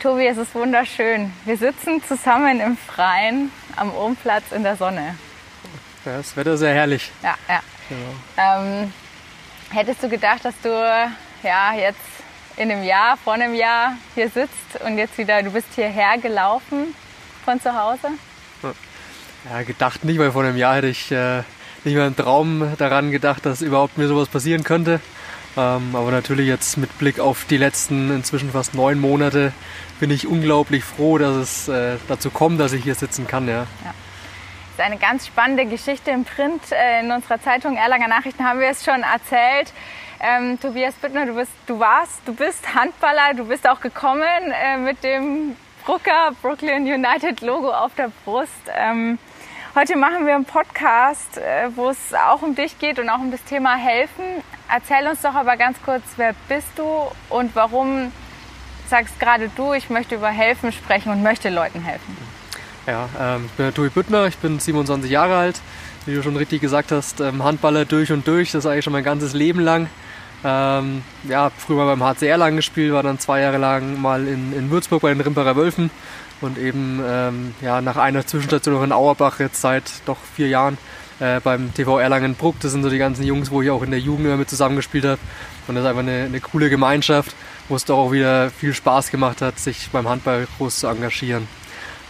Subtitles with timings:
[0.00, 1.30] Tobi, es ist wunderschön.
[1.44, 5.14] Wir sitzen zusammen im Freien am Ohmplatz in der Sonne.
[6.06, 7.10] Ja, das Wetter ist sehr herrlich.
[7.22, 7.60] Ja, ja.
[7.90, 8.62] Genau.
[8.62, 8.92] Ähm,
[9.68, 10.70] hättest du gedacht, dass du
[11.42, 12.00] ja, jetzt
[12.56, 16.94] in einem Jahr, vor einem Jahr hier sitzt und jetzt wieder, du bist hierher gelaufen
[17.44, 18.08] von zu Hause?
[19.50, 21.42] Ja, gedacht nicht, weil vor einem Jahr hätte ich äh,
[21.84, 25.00] nicht mehr im Traum daran gedacht, dass überhaupt mir sowas passieren könnte.
[25.56, 29.52] Ähm, aber natürlich jetzt mit Blick auf die letzten inzwischen fast neun Monate
[29.98, 33.48] bin ich unglaublich froh, dass es äh, dazu kommt, dass ich hier sitzen kann.
[33.48, 33.66] Ja.
[33.84, 33.94] ja.
[34.76, 36.62] Das ist eine ganz spannende Geschichte im Print.
[36.70, 39.72] Äh, in unserer Zeitung Erlanger Nachrichten haben wir es schon erzählt.
[40.20, 44.76] Ähm, Tobias Büttner, du, bist, du warst, du bist Handballer, du bist auch gekommen äh,
[44.76, 48.52] mit dem Brucker Brooklyn United Logo auf der Brust.
[48.74, 49.18] Ähm,
[49.80, 53.30] Heute machen wir einen Podcast, äh, wo es auch um dich geht und auch um
[53.30, 54.24] das Thema Helfen.
[54.68, 56.84] Erzähl uns doch aber ganz kurz, wer bist du
[57.30, 58.12] und warum
[58.90, 62.14] sagst gerade du, ich möchte über Helfen sprechen und möchte Leuten helfen?
[62.86, 65.62] Ja, ähm, ich bin Tobi Büttner, ich bin 27 Jahre alt.
[66.04, 68.92] Wie du schon richtig gesagt hast, ähm, Handballer durch und durch, das ist eigentlich schon
[68.92, 69.88] mein ganzes Leben lang.
[70.44, 74.70] Ähm, ja, früher beim HCR lang gespielt, war dann zwei Jahre lang mal in, in
[74.70, 75.90] Würzburg bei den Rimperer Wölfen
[76.40, 80.78] und eben ähm, ja, nach einer Zwischenstation noch in Auerbach jetzt seit doch vier Jahren
[81.20, 82.56] äh, beim TV Erlangen-Bruck.
[82.60, 85.04] Das sind so die ganzen Jungs, wo ich auch in der Jugend immer mit zusammengespielt
[85.04, 85.20] habe.
[85.68, 87.34] Und das ist einfach eine, eine coole Gemeinschaft,
[87.68, 91.46] wo es doch auch wieder viel Spaß gemacht hat, sich beim Handball groß zu engagieren.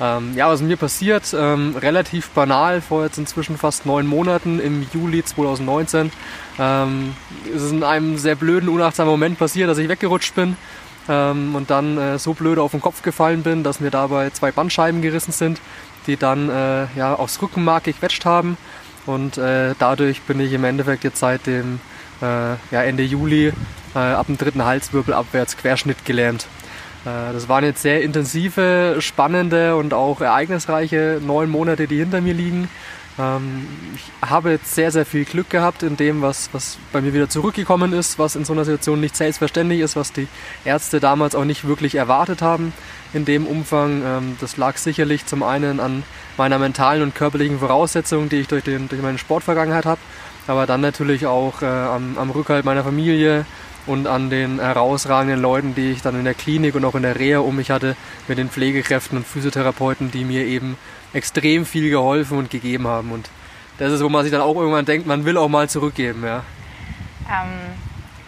[0.00, 4.86] Ähm, ja, was mir passiert, ähm, relativ banal, vor jetzt inzwischen fast neun Monaten im
[4.94, 6.10] Juli 2019.
[6.58, 7.14] Ähm,
[7.54, 10.56] ist es in einem sehr blöden, unachtsamen Moment passiert, dass ich weggerutscht bin
[11.08, 14.52] ähm, und dann äh, so blöd auf den Kopf gefallen bin, dass mir dabei zwei
[14.52, 15.60] Bandscheiben gerissen sind,
[16.06, 18.56] die dann äh, ja, aufs Rückenmark gequetscht haben.
[19.06, 21.80] Und äh, dadurch bin ich im Endeffekt jetzt seit dem
[22.22, 23.52] äh, ja, Ende Juli
[23.94, 26.46] äh, ab dem dritten Halswirbel abwärts Querschnitt gelähmt.
[27.04, 32.34] Äh, das waren jetzt sehr intensive, spannende und auch ereignisreiche neun Monate, die hinter mir
[32.34, 32.68] liegen.
[33.18, 37.12] Ähm, ich habe jetzt sehr, sehr viel Glück gehabt in dem, was, was bei mir
[37.12, 40.28] wieder zurückgekommen ist, was in so einer Situation nicht selbstverständlich ist, was die
[40.64, 42.72] Ärzte damals auch nicht wirklich erwartet haben
[43.12, 44.02] in dem Umfang.
[44.04, 46.02] Ähm, das lag sicherlich zum einen an
[46.36, 50.00] meiner mentalen und körperlichen Voraussetzung, die ich durch, den, durch meine Sportvergangenheit habe,
[50.46, 53.44] aber dann natürlich auch äh, am, am Rückhalt meiner Familie,
[53.86, 57.18] und an den herausragenden Leuten, die ich dann in der Klinik und auch in der
[57.18, 57.96] Reha um mich hatte,
[58.28, 60.76] mit den Pflegekräften und Physiotherapeuten, die mir eben
[61.12, 63.12] extrem viel geholfen und gegeben haben.
[63.12, 63.30] Und
[63.78, 66.24] das ist, wo man sich dann auch irgendwann denkt, man will auch mal zurückgeben.
[66.24, 66.42] Ja.
[67.28, 67.48] Ähm,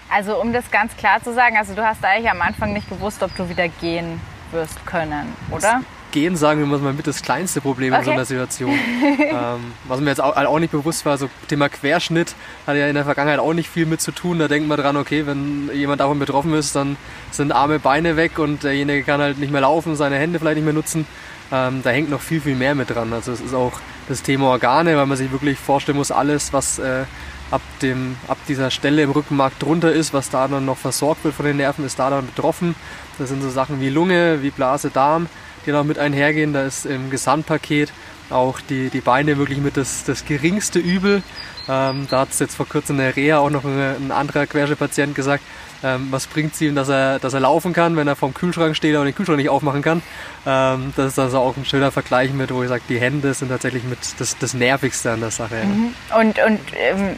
[0.09, 3.23] also um das ganz klar zu sagen, also du hast eigentlich am Anfang nicht gewusst,
[3.23, 4.21] ob du wieder gehen
[4.51, 5.83] wirst können, oder?
[6.13, 8.01] Gehen, sagen wir mal, mit das kleinste Problem okay.
[8.01, 8.71] in so einer Situation.
[9.03, 12.37] ähm, was mir jetzt auch, auch, nicht bewusst war, so Thema Querschnitt
[12.67, 14.39] hat ja in der Vergangenheit auch nicht viel mit zu tun.
[14.39, 16.97] Da denkt man dran, okay, wenn jemand davon betroffen ist, dann
[17.33, 20.65] sind Arme, Beine weg und derjenige kann halt nicht mehr laufen, seine Hände vielleicht nicht
[20.65, 21.07] mehr nutzen.
[21.51, 23.13] Ähm, da hängt noch viel, viel mehr mit dran.
[23.13, 23.73] Also es ist auch
[24.09, 27.05] das Thema Organe, weil man sich wirklich vorstellen muss, alles, was äh,
[27.51, 31.35] ab, dem, ab dieser Stelle im Rückenmark drunter ist, was da dann noch versorgt wird
[31.35, 32.75] von den Nerven, ist da dann betroffen.
[33.19, 35.27] Das sind so Sachen wie Lunge, wie Blase, Darm,
[35.67, 36.53] die noch mit einhergehen.
[36.53, 37.93] Da ist im Gesamtpaket
[38.31, 41.23] auch die, die Beine wirklich mit das, das geringste Übel.
[41.69, 44.47] Ähm, da hat es jetzt vor kurzem in der Reha auch noch ein, ein anderer
[44.47, 45.45] Querschnittpatient gesagt,
[45.85, 48.77] ähm, was bringt es ihm, dass er, dass er laufen kann, wenn er vorm Kühlschrank
[48.77, 50.03] steht und den Kühlschrank nicht aufmachen kann.
[50.47, 53.49] Ähm, das ist also auch ein schöner Vergleich mit, wo ich sage, die Hände sind
[53.49, 55.57] tatsächlich mit das, das Nervigste an der Sache.
[55.65, 55.95] Mhm.
[56.19, 57.17] Und, und ähm,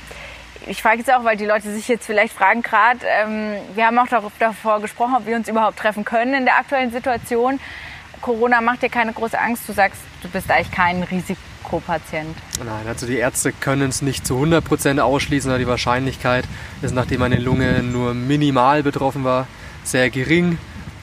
[0.66, 3.98] ich frage jetzt auch, weil die Leute sich jetzt vielleicht fragen gerade, ähm, wir haben
[3.98, 7.60] auch davor gesprochen, ob wir uns überhaupt treffen können in der aktuellen Situation.
[8.24, 9.68] Corona macht dir keine große Angst.
[9.68, 12.34] Du sagst, du bist eigentlich kein Risikopatient.
[12.58, 16.46] Nein, also die Ärzte können es nicht zu 100% ausschließen, aber die Wahrscheinlichkeit
[16.80, 19.46] ist, nachdem meine Lunge nur minimal betroffen war,
[19.82, 20.56] sehr gering.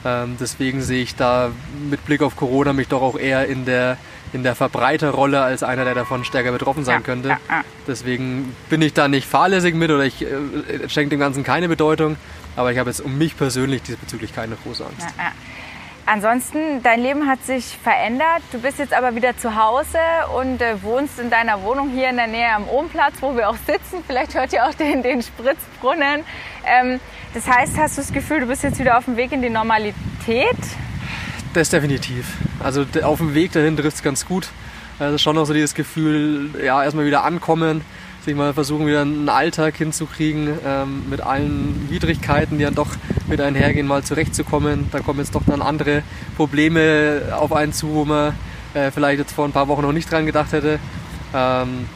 [0.04, 1.52] Ähm, deswegen sehe ich da
[1.88, 3.98] mit Blick auf Corona mich doch auch eher in der,
[4.32, 7.28] in der Verbreiterrolle als einer, der davon stärker betroffen sein könnte.
[7.28, 7.64] Ja, ja.
[7.86, 12.16] Deswegen bin ich da nicht fahrlässig mit oder ich äh, schenke dem Ganzen keine Bedeutung.
[12.56, 15.06] Aber ich habe jetzt um mich persönlich diesbezüglich keine große Angst.
[16.04, 18.42] Ansonsten, dein Leben hat sich verändert.
[18.50, 19.98] Du bist jetzt aber wieder zu Hause
[20.36, 23.56] und äh, wohnst in deiner Wohnung hier in der Nähe am Ohmplatz, wo wir auch
[23.66, 24.02] sitzen.
[24.06, 26.24] Vielleicht hört ihr auch den, den Spritzbrunnen.
[26.66, 27.00] Ähm,
[27.34, 29.50] das heißt, hast du das Gefühl, du bist jetzt wieder auf dem Weg in die
[29.50, 30.58] Normalität?
[31.54, 32.36] Das definitiv.
[32.62, 34.48] Also auf dem Weg dahin trifft es ganz gut.
[34.98, 37.82] Also schon noch so dieses Gefühl, ja, erstmal wieder ankommen
[38.24, 42.90] sich mal versuchen, wieder einen Alltag hinzukriegen, ähm, mit allen Widrigkeiten, die dann doch
[43.28, 44.88] mit einhergehen, mal zurechtzukommen.
[44.92, 46.02] Da kommen jetzt doch dann andere
[46.36, 48.34] Probleme auf einen zu, wo man
[48.74, 50.78] äh, vielleicht jetzt vor ein paar Wochen noch nicht dran gedacht hätte.
[51.34, 51.86] Ähm,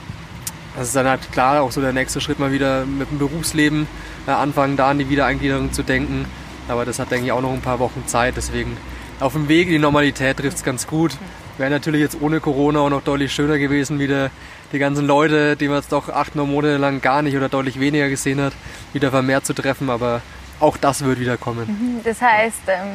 [0.77, 3.87] das ist dann halt klar auch so der nächste Schritt, mal wieder mit dem Berufsleben
[4.27, 6.27] äh, anfangen, da an die Wiedereingliederung zu denken.
[6.69, 8.37] Aber das hat, denke ich, auch noch ein paar Wochen Zeit.
[8.37, 8.77] Deswegen
[9.21, 11.17] auf dem Weg in die Normalität trifft es ganz gut.
[11.59, 14.31] Wäre natürlich jetzt ohne Corona auch noch deutlich schöner gewesen, wieder
[14.73, 17.81] die ganzen Leute, die man jetzt doch acht, neun Monate lang gar nicht oder deutlich
[17.81, 18.53] weniger gesehen hat,
[18.93, 19.89] wieder vermehrt zu treffen.
[19.89, 20.21] Aber
[20.61, 21.67] auch das wird wieder kommen.
[21.67, 22.01] Mhm.
[22.05, 22.89] Das heißt, ähm,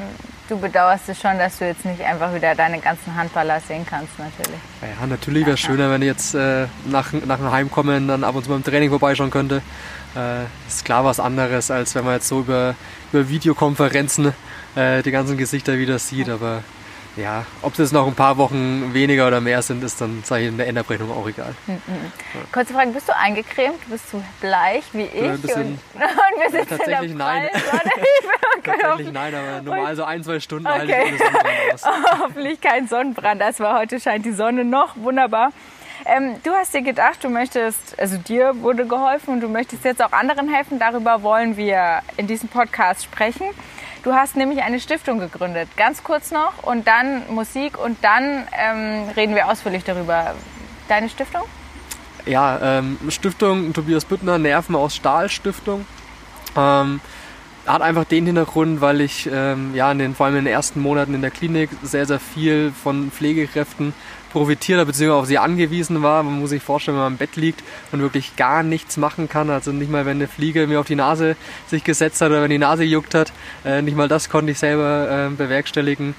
[0.48, 4.20] du bedauerst es schon, dass du jetzt nicht einfach wieder deine ganzen Handballer sehen kannst,
[4.20, 4.60] natürlich.
[4.82, 8.36] Ja, natürlich wäre es schöner, wenn ich jetzt äh, nach, nach dem Heimkommen dann ab
[8.36, 9.62] und zu beim Training vorbeischauen könnte.
[10.16, 12.76] Äh, ist klar was anderes, als wenn man jetzt so über,
[13.14, 14.34] über Videokonferenzen
[14.76, 16.30] äh, die ganzen Gesichter wieder sieht.
[16.30, 16.64] Aber
[17.16, 20.44] ja, ob es jetzt noch ein paar Wochen weniger oder mehr sind, ist dann sage
[20.44, 21.54] ich, in der Endabrechnung auch egal.
[21.68, 21.82] Mhm.
[21.88, 22.42] Ja.
[22.52, 23.80] Kurze Frage, bist du eingecremt?
[23.90, 25.24] Bist du bleich wie ich?
[25.24, 27.50] Ein bisschen, und, und wir sitzen tatsächlich in der nein.
[28.64, 30.80] tatsächlich nein, aber normal so ein, zwei Stunden okay.
[30.80, 31.84] halte ich Sonnenbrand aus.
[32.22, 35.52] Hoffentlich kein Sonnenbrand, das war heute scheint die Sonne noch wunderbar.
[36.06, 40.04] Ähm, du hast dir gedacht, du möchtest, also dir wurde geholfen und du möchtest jetzt
[40.04, 40.80] auch anderen helfen.
[40.80, 43.46] Darüber wollen wir in diesem Podcast sprechen.
[44.04, 45.70] Du hast nämlich eine Stiftung gegründet.
[45.78, 50.34] Ganz kurz noch und dann Musik und dann ähm, reden wir ausführlich darüber.
[50.88, 51.44] Deine Stiftung?
[52.26, 55.86] Ja, ähm, Stiftung Tobias Büttner, Nerven aus Stahl Stiftung.
[56.58, 57.00] Ähm,
[57.68, 60.80] hat einfach den Hintergrund, weil ich ähm, ja in den, vor allem in den ersten
[60.80, 63.94] Monaten in der Klinik sehr, sehr viel von Pflegekräften
[64.32, 66.24] profitiert hat, beziehungsweise auf sie angewiesen war.
[66.24, 69.50] Man muss sich vorstellen, wenn man im Bett liegt und wirklich gar nichts machen kann,
[69.50, 71.36] also nicht mal, wenn eine Fliege mir auf die Nase
[71.68, 73.32] sich gesetzt hat oder wenn die Nase juckt hat,
[73.66, 76.16] äh, nicht mal das konnte ich selber äh, bewerkstelligen.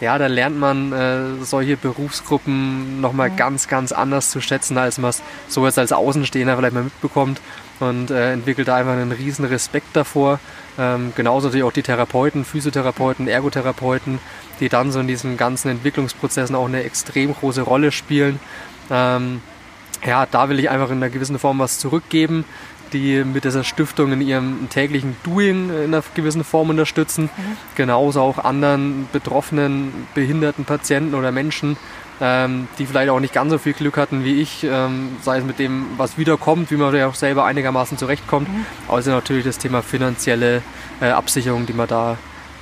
[0.00, 3.36] Ja, da lernt man äh, solche Berufsgruppen nochmal mhm.
[3.36, 7.40] ganz, ganz anders zu schätzen, als man es so jetzt als Außenstehender vielleicht mal mitbekommt
[7.80, 10.38] und äh, entwickelt da einfach einen riesen Respekt davor.
[10.78, 14.18] Ähm, genauso natürlich auch die Therapeuten, Physiotherapeuten, Ergotherapeuten,
[14.60, 18.40] die dann so in diesen ganzen Entwicklungsprozessen auch eine extrem große Rolle spielen.
[18.90, 19.40] Ähm,
[20.04, 22.44] ja, da will ich einfach in einer gewissen Form was zurückgeben,
[22.92, 27.24] die mit dieser Stiftung in ihrem täglichen Doing in einer gewissen Form unterstützen.
[27.24, 27.56] Mhm.
[27.74, 31.76] Genauso auch anderen betroffenen, behinderten Patienten oder Menschen,
[32.20, 35.44] ähm, die vielleicht auch nicht ganz so viel Glück hatten wie ich, ähm, sei es
[35.44, 38.64] mit dem, was wiederkommt, wie man ja auch selber einigermaßen zurechtkommt, mhm.
[38.88, 40.62] außer natürlich das Thema finanzielle
[41.00, 42.16] äh, Absicherung, die man da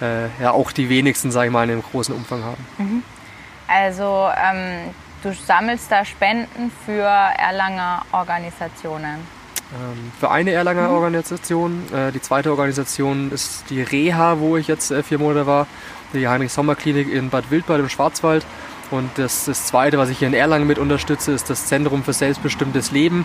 [0.04, 2.66] äh, ja auch die wenigsten, sage ich mal, in einem großen Umfang haben.
[2.78, 3.02] Mhm.
[3.66, 4.90] Also ähm,
[5.22, 9.26] du sammelst da Spenden für Erlanger Organisationen.
[9.72, 10.94] Ähm, für eine Erlanger mhm.
[10.94, 11.82] Organisation.
[11.92, 15.66] Äh, die zweite Organisation ist die Reha, wo ich jetzt äh, vier Monate war,
[16.12, 18.44] die Heinrich-Sommer-Klinik in Bad Wildbad im Schwarzwald.
[18.90, 22.12] Und das, das zweite, was ich hier in Erlangen mit unterstütze, ist das Zentrum für
[22.12, 23.24] selbstbestimmtes Leben,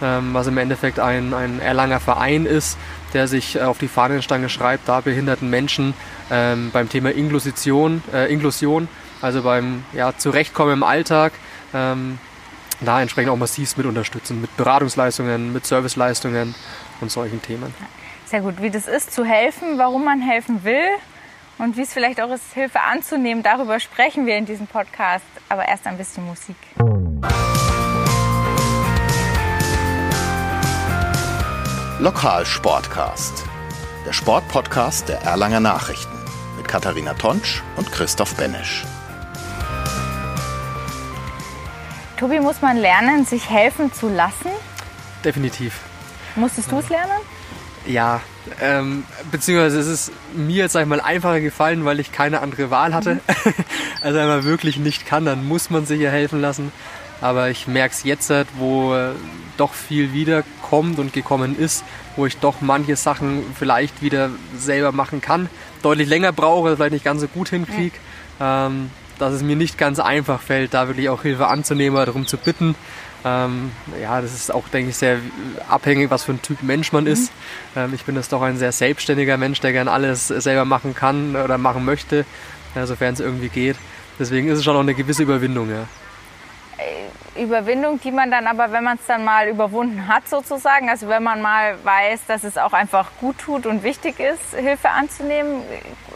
[0.00, 2.78] was im Endeffekt ein, ein Erlanger Verein ist,
[3.12, 5.94] der sich auf die Fahnenstange schreibt, da behinderten Menschen
[6.30, 8.88] ähm, beim Thema Inklusion, äh, Inklusion
[9.22, 11.32] also beim ja, Zurechtkommen im Alltag,
[11.74, 12.18] ähm,
[12.80, 16.54] da entsprechend auch massiv mit unterstützen, mit Beratungsleistungen, mit Serviceleistungen
[17.00, 17.74] und solchen Themen.
[18.26, 20.86] Sehr gut, wie das ist, zu helfen, warum man helfen will
[21.58, 25.24] und wie es vielleicht auch ist, Hilfe anzunehmen, darüber sprechen wir in diesem Podcast.
[25.48, 26.56] Aber erst ein bisschen Musik.
[32.00, 33.44] Lokalsportcast,
[34.06, 36.16] der Sportpodcast der Erlanger Nachrichten
[36.56, 38.86] mit Katharina Tonsch und Christoph Benesch.
[42.16, 44.48] Tobi, muss man lernen, sich helfen zu lassen?
[45.26, 45.80] Definitiv.
[46.36, 47.20] Musstest du es lernen?
[47.86, 48.22] Ja,
[48.62, 52.70] ähm, beziehungsweise es ist mir jetzt sag ich mal einfacher gefallen, weil ich keine andere
[52.70, 53.16] Wahl hatte.
[53.16, 53.20] Mhm.
[54.00, 56.72] also wenn man wirklich nicht kann, dann muss man sich ja helfen lassen.
[57.20, 58.94] Aber ich merke es jetzt, halt, wo
[59.60, 61.84] doch viel wiederkommt und gekommen ist,
[62.16, 65.48] wo ich doch manche Sachen vielleicht wieder selber machen kann,
[65.82, 67.96] deutlich länger brauche, vielleicht nicht ganz so gut hinkriege,
[68.40, 72.26] ähm, dass es mir nicht ganz einfach fällt, da wirklich auch Hilfe anzunehmen oder darum
[72.26, 72.74] zu bitten.
[73.22, 75.18] Ähm, ja, das ist auch, denke ich, sehr
[75.68, 77.10] abhängig, was für ein Typ Mensch man mhm.
[77.10, 77.32] ist.
[77.76, 81.36] Ähm, ich bin das doch ein sehr selbstständiger Mensch, der gern alles selber machen kann
[81.36, 82.24] oder machen möchte,
[82.74, 83.76] ja, sofern es irgendwie geht.
[84.18, 85.86] Deswegen ist es schon auch eine gewisse Überwindung, ja.
[87.40, 91.22] Überwindung, die man dann aber, wenn man es dann mal überwunden hat sozusagen, also wenn
[91.22, 95.62] man mal weiß, dass es auch einfach gut tut und wichtig ist, Hilfe anzunehmen,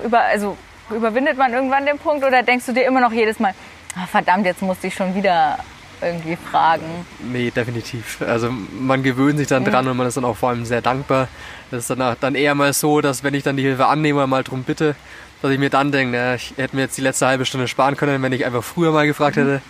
[0.05, 0.57] über, also
[0.91, 3.55] überwindet man irgendwann den Punkt oder denkst du dir immer noch jedes Mal,
[3.97, 5.59] oh, verdammt, jetzt musste ich schon wieder
[6.03, 7.07] irgendwie fragen?
[7.21, 8.21] Nee, definitiv.
[8.23, 11.29] Also man gewöhnt sich dann dran und man ist dann auch vor allem sehr dankbar.
[11.71, 14.45] Das ist dann, dann eher mal so, dass wenn ich dann die Hilfe annehme, mal
[14.45, 14.95] drum bitte,
[15.43, 17.97] dass ich mir dann denke, na, ich hätte mir jetzt die letzte halbe Stunde sparen
[17.97, 19.41] können, wenn ich einfach früher mal gefragt mhm.
[19.41, 19.63] hätte.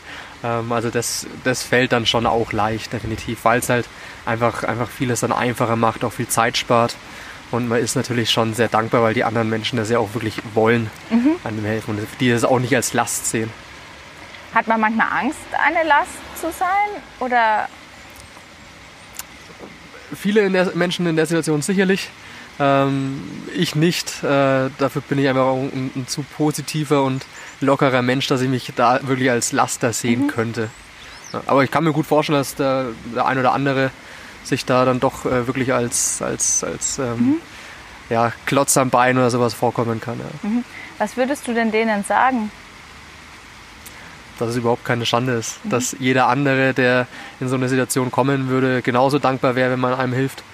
[0.45, 3.89] Ähm, also das, das fällt dann schon auch leicht, definitiv, weil es halt
[4.27, 6.95] einfach, einfach vieles dann einfacher macht, auch viel Zeit spart.
[7.51, 10.41] Und man ist natürlich schon sehr dankbar, weil die anderen Menschen das ja auch wirklich
[10.55, 11.37] wollen, mhm.
[11.45, 13.51] dem helfen und die das auch nicht als Last sehen.
[14.55, 16.11] Hat man manchmal Angst, eine Last
[16.41, 17.03] zu sein?
[17.21, 17.69] Oder?
[20.15, 22.09] Viele in der, Menschen in der Situation sicherlich.
[22.61, 23.23] Ähm,
[23.55, 24.23] ich nicht.
[24.23, 27.25] Äh, dafür bin ich einfach ein, ein, zu positiver und
[27.61, 30.29] lockerer Mensch, dass ich mich da wirklich als Laster sehen mhm.
[30.29, 30.69] könnte.
[31.47, 33.91] Aber ich kann mir gut vorstellen, dass der, der ein oder andere
[34.45, 37.37] sich da dann doch äh, wirklich als, als, als ähm, mhm.
[38.09, 40.19] ja, Klotz am Bein oder sowas vorkommen kann.
[40.19, 40.49] Ja.
[40.49, 40.65] Mhm.
[40.99, 42.53] Was würdest du denn denen sagen?
[44.39, 45.65] Dass es überhaupt keine Schande ist.
[45.65, 45.71] Mhm.
[45.71, 47.07] Dass jeder andere, der
[47.41, 50.45] in so eine Situation kommen würde, genauso dankbar wäre, wenn man einem hilft.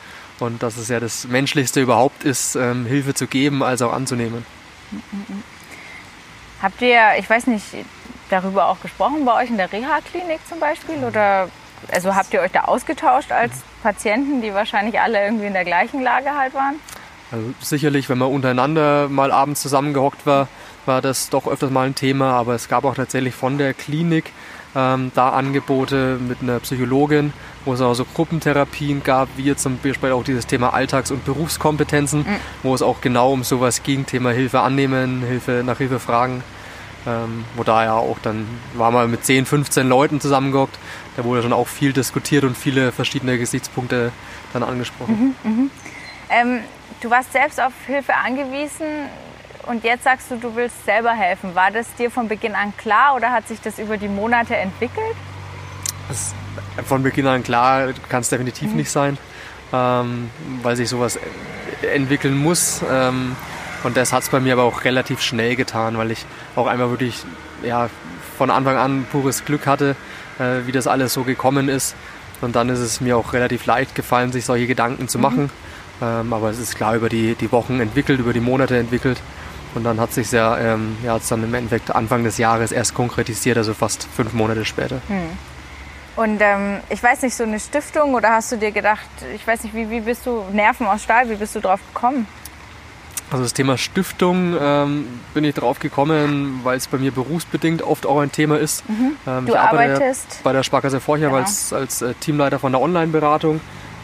[0.40, 4.44] Und dass es ja das Menschlichste überhaupt ist, ähm, Hilfe zu geben, als auch anzunehmen.
[6.62, 7.64] Habt ihr, ich weiß nicht,
[8.30, 11.04] darüber auch gesprochen bei euch in der Reha-Klinik zum Beispiel?
[11.04, 11.48] Oder
[11.92, 16.02] also habt ihr euch da ausgetauscht als Patienten, die wahrscheinlich alle irgendwie in der gleichen
[16.02, 16.76] Lage halt waren?
[17.32, 20.48] Also sicherlich, wenn man untereinander mal abends zusammengehockt war,
[20.86, 24.32] war das doch öfters mal ein Thema, aber es gab auch tatsächlich von der Klinik
[24.74, 27.32] ähm, da Angebote mit einer Psychologin,
[27.64, 32.20] wo es auch so Gruppentherapien gab, wie zum Beispiel auch dieses Thema Alltags- und Berufskompetenzen,
[32.20, 32.36] mhm.
[32.62, 36.42] wo es auch genau um sowas ging, Thema Hilfe annehmen, Hilfe nach Hilfe fragen.
[37.06, 40.78] Ähm, wo da ja auch dann war mal mit 10, 15 Leuten zusammengehockt.
[41.16, 44.12] Da wurde schon auch viel diskutiert und viele verschiedene Gesichtspunkte
[44.52, 45.34] dann angesprochen.
[45.42, 45.70] Mhm, mh.
[46.28, 46.58] ähm,
[47.00, 48.86] du warst selbst auf Hilfe angewiesen
[49.66, 51.54] und jetzt sagst du, du willst selber helfen.
[51.54, 55.16] War das dir von Beginn an klar oder hat sich das über die Monate entwickelt?
[56.08, 56.34] Das
[56.84, 58.76] von Beginn an klar kann es definitiv mhm.
[58.76, 59.18] nicht sein,
[59.72, 60.30] ähm,
[60.62, 61.18] weil sich sowas
[61.82, 62.80] entwickeln muss.
[62.90, 63.36] Ähm,
[63.82, 66.90] und das hat es bei mir aber auch relativ schnell getan, weil ich auch einfach
[66.90, 67.24] wirklich
[67.62, 67.88] ja,
[68.36, 69.96] von Anfang an pures Glück hatte,
[70.38, 71.94] äh, wie das alles so gekommen ist.
[72.40, 75.22] Und dann ist es mir auch relativ leicht gefallen, sich solche Gedanken zu mhm.
[75.22, 75.50] machen.
[76.02, 79.20] Ähm, aber es ist klar über die, die Wochen entwickelt, über die Monate entwickelt.
[79.74, 83.56] Und dann hat sich ja, ähm, ja dann im Endeffekt Anfang des Jahres erst konkretisiert,
[83.56, 85.00] also fast fünf Monate später.
[85.08, 85.38] Mhm.
[86.16, 89.64] Und ähm, ich weiß nicht, so eine Stiftung oder hast du dir gedacht, ich weiß
[89.64, 92.26] nicht, wie, wie bist du, Nerven aus Stahl, wie bist du drauf gekommen?
[93.30, 98.04] Also das Thema Stiftung ähm, bin ich drauf gekommen, weil es bei mir berufsbedingt oft
[98.04, 98.88] auch ein Thema ist.
[98.88, 99.12] Mhm.
[99.26, 101.38] Ähm, du ich arbeitest bei der Sparkasse Vorcher genau.
[101.38, 103.60] als, als äh, Teamleiter von der Online-Beratung.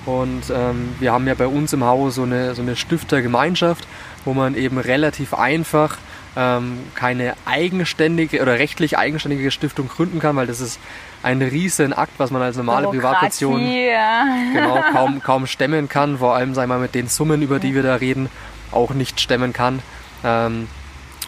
[0.07, 3.89] Und ähm, wir haben ja bei uns im Haus so eine, so eine Stiftergemeinschaft,
[4.25, 5.99] wo man eben relativ einfach
[6.37, 10.79] ähm, keine eigenständige oder rechtlich eigenständige Stiftung gründen kann, weil das ist
[11.23, 14.27] ein riesen Akt, was man als normale Privatperson ja.
[14.53, 17.83] genau, kaum, kaum stemmen kann, vor allem sagen wir, mit den Summen, über die wir
[17.83, 18.29] da reden
[18.71, 19.81] auch nicht stemmen kann.
[20.25, 20.69] Ähm,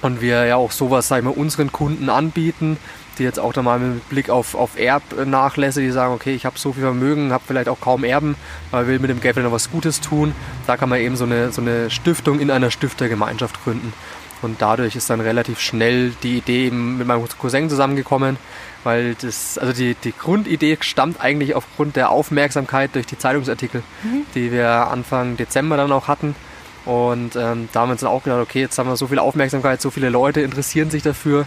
[0.03, 2.77] und wir ja auch sowas, sagen wir, unseren Kunden anbieten,
[3.19, 6.59] die jetzt auch da mal mit Blick auf, auf Erbnachlässe, die sagen, okay, ich habe
[6.59, 8.37] so viel Vermögen, habe vielleicht auch kaum Erben,
[8.71, 10.35] aber will mit dem Geld noch was Gutes tun.
[10.67, 13.93] Da kann man eben so eine, so eine Stiftung in einer Stiftergemeinschaft gründen.
[14.41, 18.37] Und dadurch ist dann relativ schnell die Idee eben mit meinem Cousin zusammengekommen,
[18.85, 24.27] weil das, also die, die Grundidee stammt eigentlich aufgrund der Aufmerksamkeit durch die Zeitungsartikel, mhm.
[24.35, 26.37] die wir Anfang Dezember dann auch hatten.
[26.85, 29.19] Und ähm, da haben wir uns dann auch gedacht, okay, jetzt haben wir so viel
[29.19, 31.47] Aufmerksamkeit, so viele Leute interessieren sich dafür.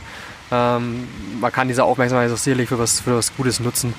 [0.51, 1.07] Ähm,
[1.39, 3.93] man kann diese Aufmerksamkeit so sicherlich für was, für was Gutes nutzen.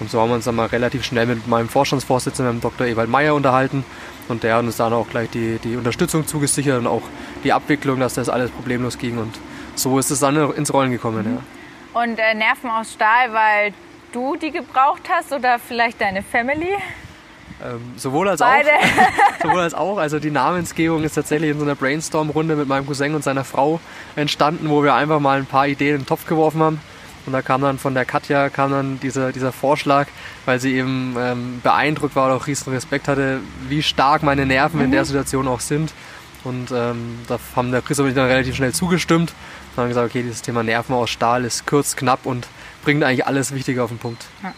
[0.00, 2.86] Und so haben wir uns dann mal relativ schnell mit meinem Vorstandsvorsitzenden, Dr.
[2.86, 3.84] Ewald Meyer, unterhalten.
[4.28, 7.02] Und der hat uns dann auch gleich die, die Unterstützung zugesichert und auch
[7.44, 9.18] die Abwicklung, dass das alles problemlos ging.
[9.18, 9.38] Und
[9.74, 11.26] so ist es dann ins Rollen gekommen.
[11.28, 11.34] Mhm.
[11.34, 12.02] Ja.
[12.02, 13.72] Und äh, Nerven aus Stahl, weil
[14.12, 16.74] du die gebraucht hast oder vielleicht deine Family?
[17.62, 18.68] Ähm, sowohl als Beide.
[18.70, 19.42] auch.
[19.42, 19.98] sowohl als auch.
[19.98, 23.80] Also die Namensgebung ist tatsächlich in so einer Brainstorm-Runde mit meinem Cousin und seiner Frau
[24.16, 26.80] entstanden, wo wir einfach mal ein paar Ideen in den Topf geworfen haben.
[27.26, 30.08] Und da kam dann von der Katja kam dann dieser, dieser Vorschlag,
[30.44, 34.78] weil sie eben ähm, beeindruckt war und auch riesen Respekt hatte, wie stark meine Nerven
[34.78, 34.86] mhm.
[34.86, 35.06] in der mhm.
[35.06, 35.92] Situation auch sind.
[36.44, 39.32] Und ähm, da haben der Chris und ich dann relativ schnell zugestimmt
[39.74, 42.46] und haben gesagt, okay, dieses Thema Nerven aus Stahl ist kurz, knapp und
[42.82, 44.24] bringt eigentlich alles Wichtige auf den Punkt.
[44.42, 44.52] Ja.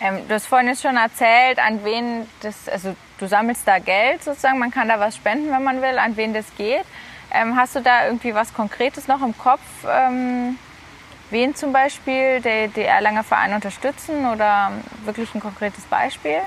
[0.00, 4.24] Ähm, du hast vorhin jetzt schon erzählt, an wen das, also du sammelst da Geld
[4.24, 6.84] sozusagen, man kann da was spenden, wenn man will, an wen das geht.
[7.30, 9.60] Ähm, hast du da irgendwie was Konkretes noch im Kopf?
[9.88, 10.56] Ähm,
[11.30, 14.72] wen zum Beispiel der, der Erlanger Verein unterstützen oder
[15.04, 16.38] wirklich ein konkretes Beispiel?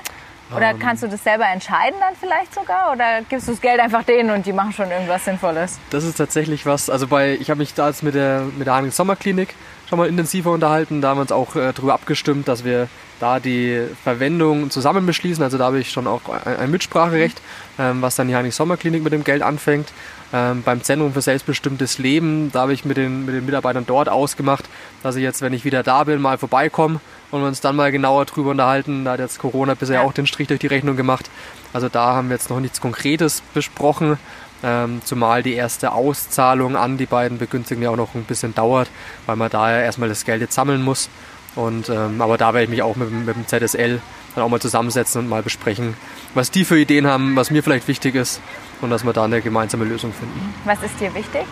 [0.54, 2.92] Oder ähm, kannst du das selber entscheiden dann vielleicht sogar?
[2.92, 5.78] Oder gibst du das Geld einfach denen und die machen schon irgendwas Sinnvolles?
[5.90, 8.74] Das ist tatsächlich was, also bei, ich habe mich da jetzt mit der, mit der
[8.74, 9.54] Heinrich Sommerklinik
[9.88, 11.00] schon mal intensiver unterhalten.
[11.00, 12.88] Da haben wir uns auch äh, darüber abgestimmt, dass wir
[13.20, 15.42] da die Verwendung zusammen beschließen.
[15.42, 17.40] Also da habe ich schon auch ein Mitspracherecht,
[17.78, 19.92] ähm, was dann die Heinrich Sommer Klinik mit dem Geld anfängt.
[20.34, 24.08] Ähm, beim Zentrum für selbstbestimmtes Leben, da habe ich mit den, mit den Mitarbeitern dort
[24.08, 24.64] ausgemacht,
[25.04, 26.98] dass ich jetzt, wenn ich wieder da bin, mal vorbeikomme
[27.30, 29.04] und wir uns dann mal genauer drüber unterhalten.
[29.04, 31.30] Da hat jetzt Corona bisher auch den Strich durch die Rechnung gemacht.
[31.72, 34.18] Also da haben wir jetzt noch nichts Konkretes besprochen.
[34.64, 38.90] Ähm, zumal die erste Auszahlung an die beiden Begünstigten ja auch noch ein bisschen dauert,
[39.26, 41.10] weil man da ja erstmal das Geld jetzt sammeln muss.
[41.56, 44.00] Und, ähm, aber da werde ich mich auch mit, mit dem ZSL
[44.34, 45.96] dann auch mal zusammensetzen und mal besprechen,
[46.34, 48.40] was die für Ideen haben, was mir vielleicht wichtig ist
[48.80, 50.54] und dass wir da eine gemeinsame Lösung finden.
[50.64, 51.44] Was ist dir wichtig?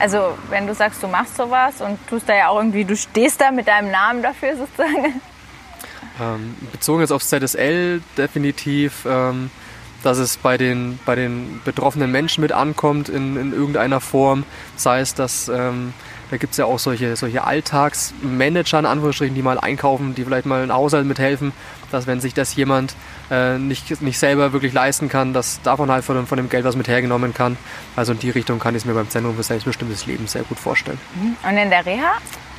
[0.00, 3.40] Also wenn du sagst, du machst sowas und tust da ja auch irgendwie, du stehst
[3.40, 5.20] da mit deinem Namen dafür sozusagen.
[6.20, 9.50] Ähm, bezogen jetzt aufs ZSL definitiv, ähm,
[10.02, 14.44] dass es bei den, bei den betroffenen Menschen mit ankommt in, in irgendeiner Form.
[14.76, 15.92] Sei es, dass ähm,
[16.30, 20.46] da gibt es ja auch solche, solche Alltagsmanager in Anführungsstrichen, die mal einkaufen, die vielleicht
[20.46, 21.52] mal einen Haushalt mithelfen,
[21.90, 22.94] dass wenn sich das jemand
[23.30, 26.76] äh, nicht, nicht selber wirklich leisten kann, dass davon halt von, von dem Geld was
[26.76, 27.56] mit hergenommen kann.
[27.96, 30.58] Also in die Richtung kann ich es mir beim Zentrum für selbstbestimmtes Leben sehr gut
[30.58, 30.98] vorstellen.
[31.14, 31.36] Mhm.
[31.48, 32.12] Und in der Reha?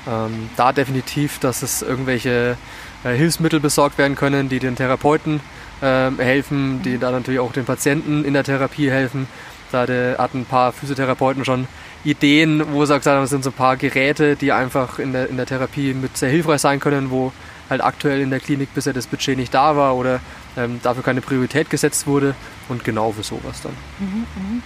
[0.08, 2.58] Ähm, da definitiv, dass es irgendwelche
[3.04, 5.40] äh, Hilfsmittel besorgt werden können, die den Therapeuten
[5.82, 9.28] äh, helfen, die da natürlich auch den Patienten in der Therapie helfen.
[9.72, 9.82] Da
[10.18, 11.68] hatten ein paar Physiotherapeuten schon
[12.06, 15.28] Ideen, wo sie gesagt haben, es sind so ein paar Geräte, die einfach in der,
[15.28, 17.34] in der Therapie mit sehr hilfreich sein können, wo
[17.70, 20.20] halt aktuell in der Klinik bisher das Budget nicht da war oder
[20.56, 22.36] ähm, dafür keine Priorität gesetzt wurde
[22.70, 23.74] und genau für sowas dann.
[24.00, 24.62] Mhm, mh.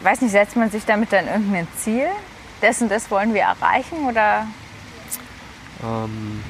[0.00, 2.06] Ich weiß nicht, setzt man sich damit dann irgendein Ziel?
[2.60, 4.48] Das und das wollen wir erreichen oder?
[5.84, 6.42] Ähm,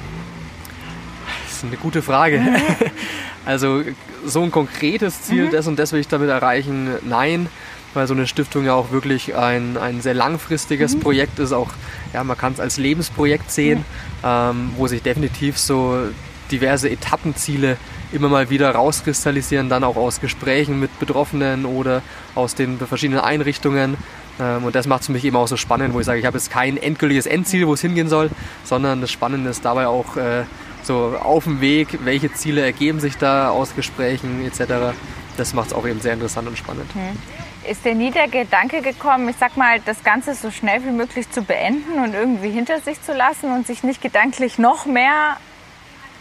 [1.45, 2.39] das ist eine gute Frage.
[2.39, 2.55] Mhm.
[3.45, 3.83] also
[4.25, 5.51] so ein konkretes Ziel, mhm.
[5.51, 7.47] das und das will ich damit erreichen, nein
[7.93, 10.99] weil so eine Stiftung ja auch wirklich ein, ein sehr langfristiges mhm.
[10.99, 11.51] Projekt ist.
[11.51, 11.71] Auch,
[12.13, 13.85] ja, man kann es als Lebensprojekt sehen,
[14.23, 14.51] ja.
[14.51, 16.09] ähm, wo sich definitiv so
[16.51, 17.77] diverse Etappenziele
[18.11, 22.01] immer mal wieder rauskristallisieren, dann auch aus Gesprächen mit Betroffenen oder
[22.35, 23.97] aus den verschiedenen Einrichtungen.
[24.39, 26.25] Ähm, und das macht es für mich eben auch so spannend, wo ich sage, ich
[26.25, 28.29] habe jetzt kein endgültiges Endziel, wo es hingehen soll,
[28.63, 30.43] sondern das Spannende ist dabei auch äh,
[30.83, 34.95] so auf dem Weg, welche Ziele ergeben sich da aus Gesprächen etc.
[35.37, 36.95] Das macht es auch eben sehr interessant und spannend.
[36.95, 40.91] Mhm ist dir nie der Gedanke gekommen, ich sag mal, das Ganze so schnell wie
[40.91, 45.37] möglich zu beenden und irgendwie hinter sich zu lassen und sich nicht gedanklich noch mehr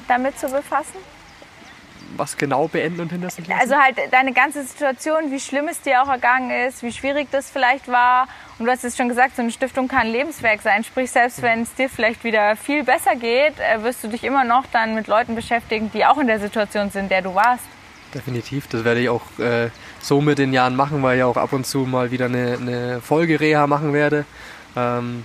[0.08, 0.96] damit zu befassen?
[2.16, 3.60] Was genau beenden und hinter sich lassen?
[3.60, 7.50] Also halt deine ganze Situation, wie schlimm es dir auch ergangen ist, wie schwierig das
[7.50, 8.26] vielleicht war.
[8.58, 10.82] Und du hast es schon gesagt, so eine Stiftung kann ein Lebenswerk sein.
[10.84, 14.44] Sprich, selbst wenn es dir vielleicht wieder viel besser geht, äh, wirst du dich immer
[14.44, 17.64] noch dann mit Leuten beschäftigen, die auch in der Situation sind, in der du warst.
[18.14, 19.68] Definitiv, das werde ich auch äh,
[20.00, 23.00] so mit den Jahren machen, weil ich auch ab und zu mal wieder eine, eine
[23.00, 24.24] Folgereha machen werde.
[24.76, 25.24] Ähm,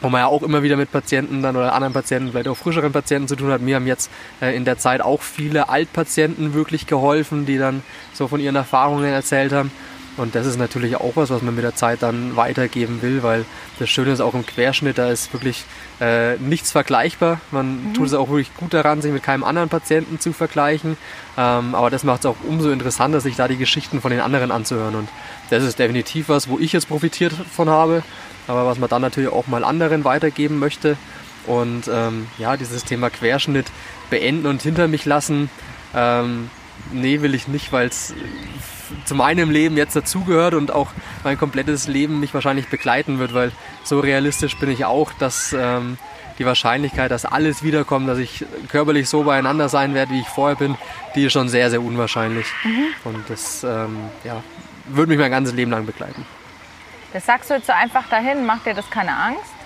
[0.00, 2.92] wo man ja auch immer wieder mit Patienten dann oder anderen Patienten, vielleicht auch frischeren
[2.92, 3.62] Patienten zu tun hat.
[3.62, 4.10] Mir haben jetzt
[4.42, 9.06] äh, in der Zeit auch viele Altpatienten wirklich geholfen, die dann so von ihren Erfahrungen
[9.06, 9.70] erzählt haben.
[10.16, 13.44] Und das ist natürlich auch was, was man mit der Zeit dann weitergeben will, weil
[13.78, 15.64] das Schöne ist auch im Querschnitt, da ist wirklich
[16.00, 17.40] äh, nichts vergleichbar.
[17.50, 17.94] Man mhm.
[17.94, 20.96] tut es auch wirklich gut daran, sich mit keinem anderen Patienten zu vergleichen.
[21.36, 24.50] Ähm, aber das macht es auch umso interessanter, sich da die Geschichten von den anderen
[24.50, 24.94] anzuhören.
[24.94, 25.08] Und
[25.50, 28.02] das ist definitiv was, wo ich jetzt profitiert von habe,
[28.46, 30.96] aber was man dann natürlich auch mal anderen weitergeben möchte.
[31.46, 33.66] Und ähm, ja, dieses Thema Querschnitt
[34.08, 35.50] beenden und hinter mich lassen,
[35.94, 36.50] ähm,
[36.92, 38.14] nee, will ich nicht, weil es
[39.04, 40.88] zu meinem Leben jetzt dazugehört und auch
[41.24, 43.52] mein komplettes Leben mich wahrscheinlich begleiten wird, weil
[43.84, 45.98] so realistisch bin ich auch, dass ähm,
[46.38, 50.56] die Wahrscheinlichkeit, dass alles wiederkommt, dass ich körperlich so beieinander sein werde, wie ich vorher
[50.56, 50.76] bin,
[51.14, 52.46] die ist schon sehr, sehr unwahrscheinlich.
[52.64, 52.84] Mhm.
[53.04, 54.42] Und das ähm, ja,
[54.86, 56.26] würde mich mein ganzes Leben lang begleiten.
[57.12, 59.56] Das sagst du jetzt so einfach dahin, macht dir das keine Angst?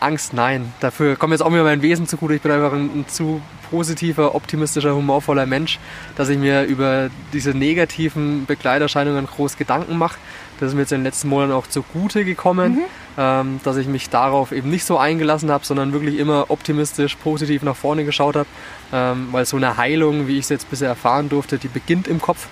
[0.00, 0.72] Angst, nein.
[0.80, 2.34] Dafür kommt jetzt auch mir mein Wesen zugute.
[2.34, 5.78] Ich bin einfach ein, ein, zu positiver, optimistischer, humorvoller Mensch,
[6.16, 10.18] dass ich mir über diese negativen Begleiterscheinungen groß Gedanken mache.
[10.60, 12.84] Das ist mir jetzt in den letzten Monaten auch zugute gekommen, mhm.
[13.18, 17.62] ähm, dass ich mich darauf eben nicht so eingelassen habe, sondern wirklich immer optimistisch, positiv
[17.62, 18.48] nach vorne geschaut habe.
[18.92, 22.20] Ähm, weil so eine Heilung, wie ich es jetzt bisher erfahren durfte, die beginnt im
[22.20, 22.46] Kopf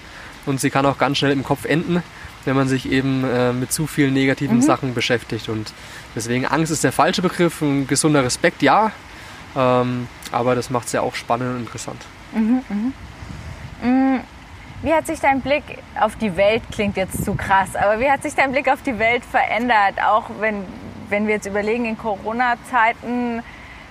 [0.46, 2.02] und sie kann auch ganz schnell im Kopf enden
[2.44, 4.62] wenn man sich eben äh, mit zu vielen negativen mhm.
[4.62, 5.48] Sachen beschäftigt.
[5.48, 5.72] Und
[6.14, 8.92] deswegen Angst ist der falsche Begriff, ein gesunder Respekt ja,
[9.56, 12.04] ähm, aber das macht es ja auch spannend und interessant.
[12.32, 13.88] Mhm, mh.
[13.88, 14.20] Mm,
[14.82, 15.62] wie hat sich dein Blick
[16.00, 18.98] auf die Welt, klingt jetzt zu krass, aber wie hat sich dein Blick auf die
[18.98, 20.02] Welt verändert?
[20.04, 20.64] Auch wenn,
[21.08, 23.42] wenn wir jetzt überlegen, in Corona-Zeiten,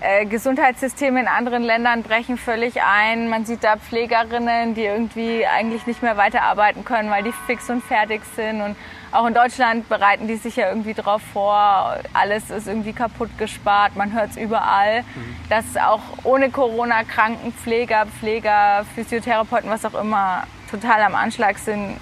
[0.01, 3.29] äh, Gesundheitssysteme in anderen Ländern brechen völlig ein.
[3.29, 7.83] Man sieht da Pflegerinnen, die irgendwie eigentlich nicht mehr weiterarbeiten können, weil die fix und
[7.83, 8.61] fertig sind.
[8.61, 8.75] Und
[9.11, 11.97] auch in Deutschland bereiten die sich ja irgendwie drauf vor.
[12.13, 13.95] Alles ist irgendwie kaputt gespart.
[13.95, 15.35] Man hört es überall, mhm.
[15.49, 21.97] dass auch ohne Corona Krankenpfleger, Pfleger, Physiotherapeuten, was auch immer, total am Anschlag sind.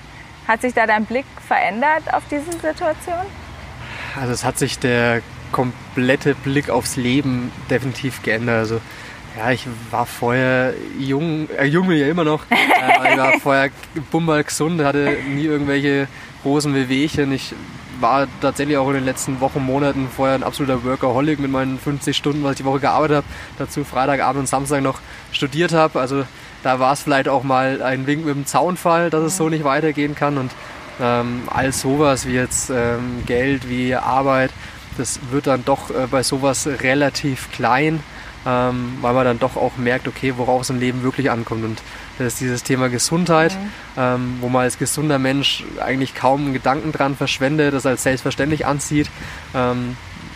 [0.48, 3.26] Hat sich da dein Blick verändert auf diese Situation?
[4.20, 8.58] Also es hat sich der komplette Blick aufs Leben definitiv geändert.
[8.58, 8.82] Also
[9.38, 12.46] ja, ich war vorher jung, äh, jung bin ich ja immer noch.
[12.80, 13.72] Äh, ich war vorher
[14.10, 16.08] bummal gesund, hatte nie irgendwelche
[16.44, 17.34] großen Wehwehchen.
[17.34, 17.54] Ich
[18.00, 22.16] war tatsächlich auch in den letzten Wochen, Monaten vorher ein absoluter Workaholic mit meinen 50
[22.16, 23.28] Stunden, was ich die Woche gearbeitet habe.
[23.58, 25.02] Dazu Freitagabend und Samstag noch
[25.34, 26.00] studiert habe.
[26.00, 26.24] Also
[26.64, 29.66] da war es vielleicht auch mal ein Wink mit dem Zaunfall, dass es so nicht
[29.66, 30.38] weitergehen kann.
[30.38, 30.52] Und
[31.02, 34.52] ähm, all sowas wie jetzt ähm, Geld, wie Arbeit,
[35.00, 38.02] das wird dann doch äh, bei sowas relativ klein,
[38.46, 41.64] ähm, weil man dann doch auch merkt, okay, worauf es im Leben wirklich ankommt.
[41.64, 41.82] Und
[42.18, 43.70] das ist dieses Thema Gesundheit, mhm.
[43.98, 48.66] ähm, wo man als gesunder Mensch eigentlich kaum einen Gedanken dran verschwendet, das als selbstverständlich
[48.66, 49.10] ansieht.
[49.54, 49.96] Ähm,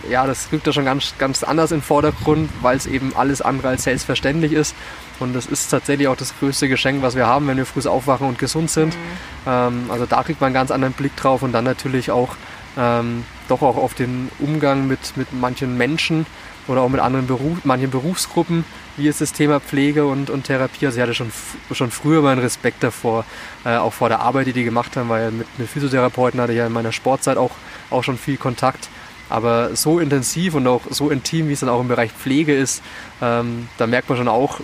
[0.10, 3.42] ja, das rückt da schon ganz, ganz anders in den Vordergrund, weil es eben alles
[3.42, 4.76] andere als selbstverständlich ist.
[5.20, 8.28] Und das ist tatsächlich auch das größte Geschenk, was wir haben, wenn wir früh aufwachen
[8.28, 8.96] und gesund sind.
[8.96, 9.00] Mhm.
[9.48, 12.36] Ähm, also da kriegt man einen ganz anderen Blick drauf und dann natürlich auch
[12.78, 16.26] ähm, doch auch auf den Umgang mit, mit manchen Menschen
[16.68, 18.64] oder auch mit anderen Beruf, manchen Berufsgruppen,
[18.96, 20.86] wie ist das Thema Pflege und, und Therapie.
[20.86, 21.32] Also ich hatte schon,
[21.72, 23.26] schon früher meinen Respekt davor,
[23.66, 26.60] äh, auch vor der Arbeit, die die gemacht haben, weil mit, mit Physiotherapeuten hatte ich
[26.60, 27.52] ja in meiner Sportzeit auch,
[27.90, 28.90] auch schon viel Kontakt.
[29.30, 32.84] Aber so intensiv und auch so intim, wie es dann auch im Bereich Pflege ist,
[33.22, 34.60] ähm, da merkt man schon auch,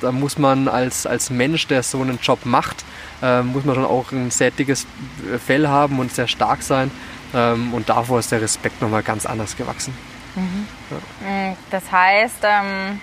[0.00, 2.84] da muss man als, als Mensch, der so einen Job macht,
[3.22, 4.86] äh, muss man schon auch ein sehr dickes
[5.44, 6.90] Fell haben und sehr stark sein.
[7.34, 9.94] Ähm, und davor ist der Respekt nochmal ganz anders gewachsen.
[10.34, 10.66] Mhm.
[10.90, 11.56] Ja.
[11.70, 13.00] Das heißt, ähm,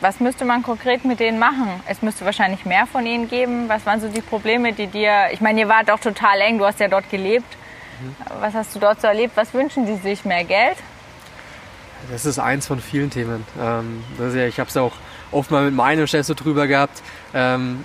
[0.00, 1.68] was müsste man konkret mit denen machen?
[1.86, 3.68] Es müsste wahrscheinlich mehr von ihnen geben.
[3.68, 6.66] Was waren so die Probleme, die dir, ich meine, ihr wart auch total eng, du
[6.66, 7.56] hast ja dort gelebt.
[8.00, 8.14] Mhm.
[8.40, 9.36] Was hast du dort so erlebt?
[9.36, 10.24] Was wünschen die sich?
[10.24, 10.76] Mehr Geld?
[12.10, 13.46] Das ist eins von vielen Themen.
[13.58, 14.92] Ähm, ja, ich habe es auch
[15.30, 17.02] oft mal mit meinem Chef so drüber gehabt.
[17.32, 17.84] Ähm,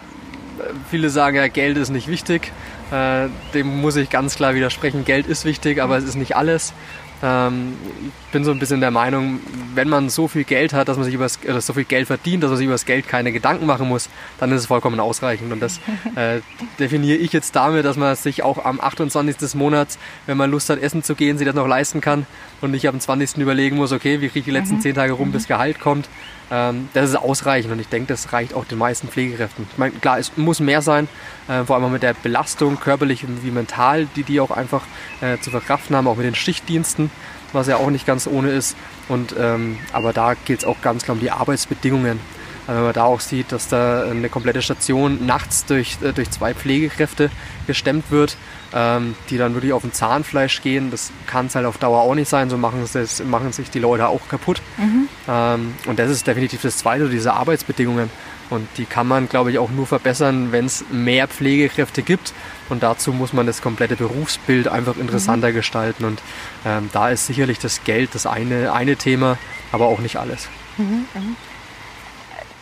[0.90, 2.52] viele sagen ja, Geld ist nicht wichtig.
[2.92, 5.06] Äh, dem muss ich ganz klar widersprechen.
[5.06, 6.74] Geld ist wichtig, aber es ist nicht alles.
[7.22, 7.74] Ähm,
[8.08, 9.40] ich bin so ein bisschen der Meinung,
[9.76, 12.44] wenn man so viel Geld hat, dass man sich über oder so viel Geld verdient,
[12.44, 15.52] dass man sich über das Geld keine Gedanken machen muss, dann ist es vollkommen ausreichend.
[15.52, 15.80] Und das
[16.16, 16.40] äh,
[16.80, 19.38] definiere ich jetzt damit, dass man sich auch am 28.
[19.38, 22.26] des Monats, wenn man Lust hat, essen zu gehen, sich das noch leisten kann
[22.62, 23.38] und nicht am 20.
[23.38, 24.82] überlegen muss, okay, wie kriege ich die letzten mhm.
[24.82, 26.08] zehn Tage rum, bis Gehalt kommt.
[26.52, 29.68] Ähm, das ist ausreichend und ich denke, das reicht auch den meisten Pflegekräften.
[29.72, 31.08] Ich meine, klar, es muss mehr sein,
[31.48, 34.84] äh, vor allem mit der Belastung, körperlich wie mental, die die auch einfach
[35.22, 37.12] äh, zu verkraften haben, auch mit den Schichtdiensten,
[37.54, 38.76] was ja auch nicht ganz ohne ist.
[39.08, 42.20] Und, ähm, aber da geht es auch ganz klar um die Arbeitsbedingungen.
[42.68, 46.32] Äh, wenn man da auch sieht, dass da eine komplette Station nachts durch, äh, durch
[46.32, 47.30] zwei Pflegekräfte
[47.68, 48.38] gestemmt wird,
[48.74, 50.92] ähm, die dann wirklich auf dem Zahnfleisch gehen.
[50.92, 53.80] Das kann es halt auf Dauer auch nicht sein, so machen, das, machen sich die
[53.80, 54.62] Leute auch kaputt.
[54.78, 55.08] Mhm.
[55.28, 58.10] Ähm, und das ist definitiv das Zweite, diese Arbeitsbedingungen.
[58.50, 62.34] Und die kann man, glaube ich, auch nur verbessern, wenn es mehr Pflegekräfte gibt.
[62.70, 65.54] Und dazu muss man das komplette Berufsbild einfach interessanter mhm.
[65.54, 66.06] gestalten.
[66.06, 66.22] Und
[66.66, 69.38] ähm, da ist sicherlich das Geld das eine, eine Thema,
[69.72, 70.48] aber auch nicht alles.
[70.78, 71.06] Mhm.
[71.14, 71.36] Mhm.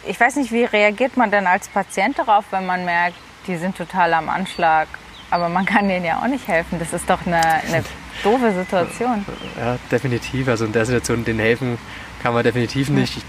[0.05, 3.17] Ich weiß nicht, wie reagiert man denn als Patient darauf, wenn man merkt,
[3.47, 4.87] die sind total am Anschlag
[5.29, 6.79] aber man kann denen ja auch nicht helfen.
[6.79, 7.83] Das ist doch eine, eine
[8.23, 9.25] doofe Situation.
[9.57, 10.47] Ja, definitiv.
[10.47, 11.77] Also in der Situation denen helfen
[12.21, 13.17] kann man definitiv nicht.
[13.17, 13.23] Ich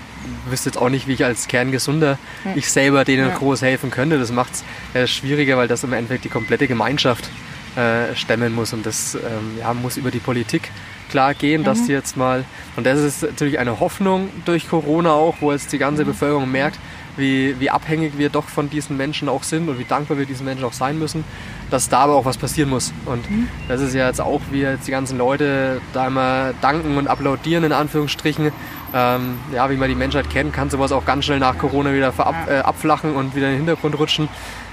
[0.51, 2.53] wüsste jetzt auch nicht, wie ich als kerngesunder hm.
[2.55, 3.35] ich selber denen ja.
[3.35, 4.19] groß helfen könnte.
[4.19, 7.29] Das macht es äh, schwieriger, weil das im Endeffekt die komplette Gemeinschaft
[7.77, 8.73] äh, stemmen muss.
[8.73, 10.71] Und das ähm, ja, muss über die Politik
[11.11, 11.65] klar gehen, mhm.
[11.65, 12.45] dass die jetzt mal,
[12.77, 16.09] und das ist natürlich eine Hoffnung durch Corona auch, wo jetzt die ganze mhm.
[16.09, 16.79] Bevölkerung merkt,
[17.19, 20.47] wie, wie abhängig wir doch von diesen Menschen auch sind und wie dankbar wir diesen
[20.47, 21.25] Menschen auch sein müssen,
[21.71, 22.93] dass da aber auch was passieren muss.
[23.05, 23.49] Und mhm.
[23.67, 27.65] das ist ja jetzt auch, wie jetzt die ganzen Leute da immer danken und applaudieren,
[27.65, 28.53] in Anführungsstrichen.
[28.95, 32.13] Ähm, ja, wie man die Menschheit kennt, kann sowas auch ganz schnell nach Corona wieder
[32.13, 34.29] verab, äh, abflachen und wieder in den Hintergrund rutschen.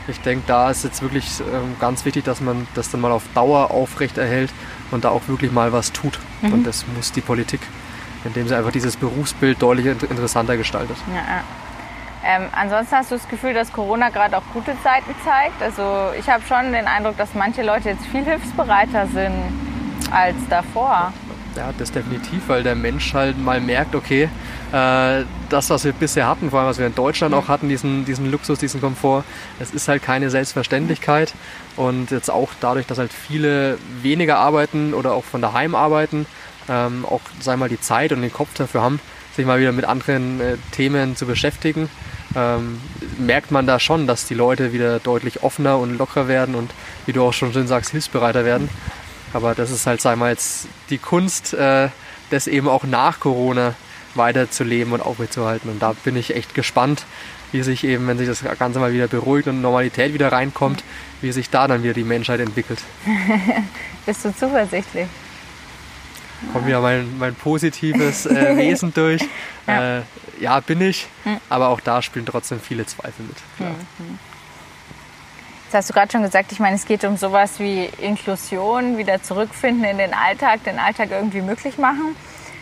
[0.07, 3.23] Ich denke, da ist jetzt wirklich ähm, ganz wichtig, dass man das dann mal auf
[3.33, 4.51] Dauer aufrecht erhält
[4.91, 6.19] und da auch wirklich mal was tut.
[6.41, 6.53] Mhm.
[6.53, 7.59] Und das muss die Politik,
[8.23, 10.95] indem sie einfach dieses Berufsbild deutlich interessanter gestaltet.
[11.13, 11.43] Ja,
[12.25, 15.61] ähm, ansonsten hast du das Gefühl, dass Corona gerade auch gute Zeiten zeigt.
[15.61, 19.53] Also ich habe schon den Eindruck, dass manche Leute jetzt viel hilfsbereiter sind
[20.11, 21.13] als davor.
[21.55, 24.27] Ja, das definitiv, weil der Mensch halt mal merkt, okay,
[24.73, 28.03] äh, das, was wir bisher hatten, vor allem was wir in Deutschland auch hatten, diesen,
[28.03, 29.23] diesen Luxus, diesen Komfort,
[29.59, 31.33] es ist halt keine Selbstverständlichkeit.
[31.77, 36.25] Und jetzt auch dadurch, dass halt viele weniger arbeiten oder auch von daheim arbeiten,
[36.67, 38.99] ähm, auch sei mal die Zeit und den Kopf dafür haben,
[39.35, 41.89] sich mal wieder mit anderen äh, Themen zu beschäftigen,
[42.35, 42.81] ähm,
[43.17, 46.71] merkt man da schon, dass die Leute wieder deutlich offener und lockerer werden und,
[47.05, 48.69] wie du auch schon schön sagst, hilfsbereiter werden.
[49.33, 51.89] Aber das ist halt, sagen wir jetzt, die Kunst, äh,
[52.29, 53.75] das eben auch nach Corona
[54.15, 55.69] weiterzuleben und aufrechtzuerhalten.
[55.69, 57.05] Und da bin ich echt gespannt,
[57.51, 60.83] wie sich eben, wenn sich das Ganze mal wieder beruhigt und Normalität wieder reinkommt,
[61.21, 62.79] wie sich da dann wieder die Menschheit entwickelt.
[64.05, 65.07] Bist du zuversichtlich?
[66.51, 69.21] kommt wieder mein, mein positives äh, Wesen durch.
[69.67, 69.99] ja.
[69.99, 70.01] Äh,
[70.39, 70.59] ja.
[70.59, 71.39] bin ich, mhm.
[71.49, 73.37] aber auch da spielen trotzdem viele Zweifel mit.
[73.59, 74.19] Mhm.
[75.67, 76.51] Das hast du gerade schon gesagt.
[76.51, 81.09] Ich meine, es geht um sowas wie Inklusion, wieder zurückfinden in den Alltag, den Alltag
[81.11, 82.15] irgendwie möglich machen.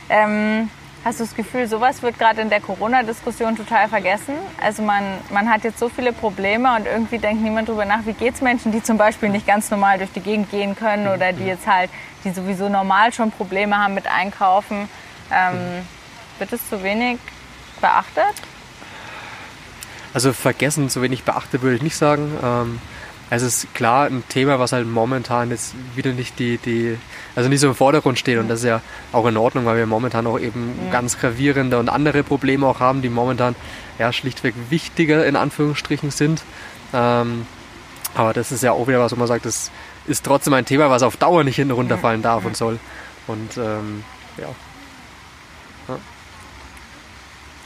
[0.10, 0.70] Ähm,
[1.04, 4.36] hast du das Gefühl, sowas wird gerade in der Corona-Diskussion total vergessen?
[4.62, 8.14] Also man, man hat jetzt so viele Probleme und irgendwie denkt niemand darüber nach, wie
[8.14, 11.34] geht es Menschen, die zum Beispiel nicht ganz normal durch die Gegend gehen können oder
[11.34, 11.90] die jetzt halt,
[12.24, 14.88] die sowieso normal schon Probleme haben mit Einkaufen.
[15.32, 15.86] Ähm,
[16.40, 17.20] wird es zu wenig
[17.84, 18.34] beachtet?
[20.14, 22.32] Also vergessen, zu wenig beachtet würde ich nicht sagen.
[22.42, 22.80] Ähm,
[23.30, 26.98] es ist klar ein Thema, was halt momentan jetzt wieder nicht die, die
[27.36, 29.86] also nicht so im Vordergrund steht und das ist ja auch in Ordnung, weil wir
[29.86, 30.92] momentan auch eben ja.
[30.92, 33.56] ganz gravierende und andere Probleme auch haben, die momentan
[34.00, 36.44] ja schlichtweg wichtiger in Anführungsstrichen sind.
[36.94, 37.46] Ähm,
[38.16, 39.72] aber das ist ja auch wieder was, wo man sagt, das
[40.06, 42.80] ist trotzdem ein Thema, was auf Dauer nicht hinten runterfallen darf und soll.
[43.28, 44.04] Und ähm,
[44.38, 44.50] ja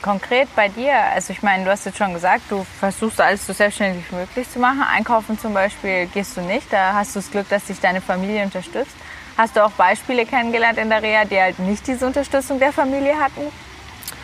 [0.08, 0.93] konkret bei dir?
[1.13, 4.50] Also ich meine, du hast jetzt schon gesagt, du versuchst alles so selbstständig wie möglich
[4.50, 4.82] zu machen.
[4.82, 6.72] Einkaufen zum Beispiel gehst du nicht.
[6.72, 8.96] Da hast du das Glück, dass dich deine Familie unterstützt.
[9.38, 13.20] Hast du auch Beispiele kennengelernt in der Reha, die halt nicht diese Unterstützung der Familie
[13.20, 13.41] hatten?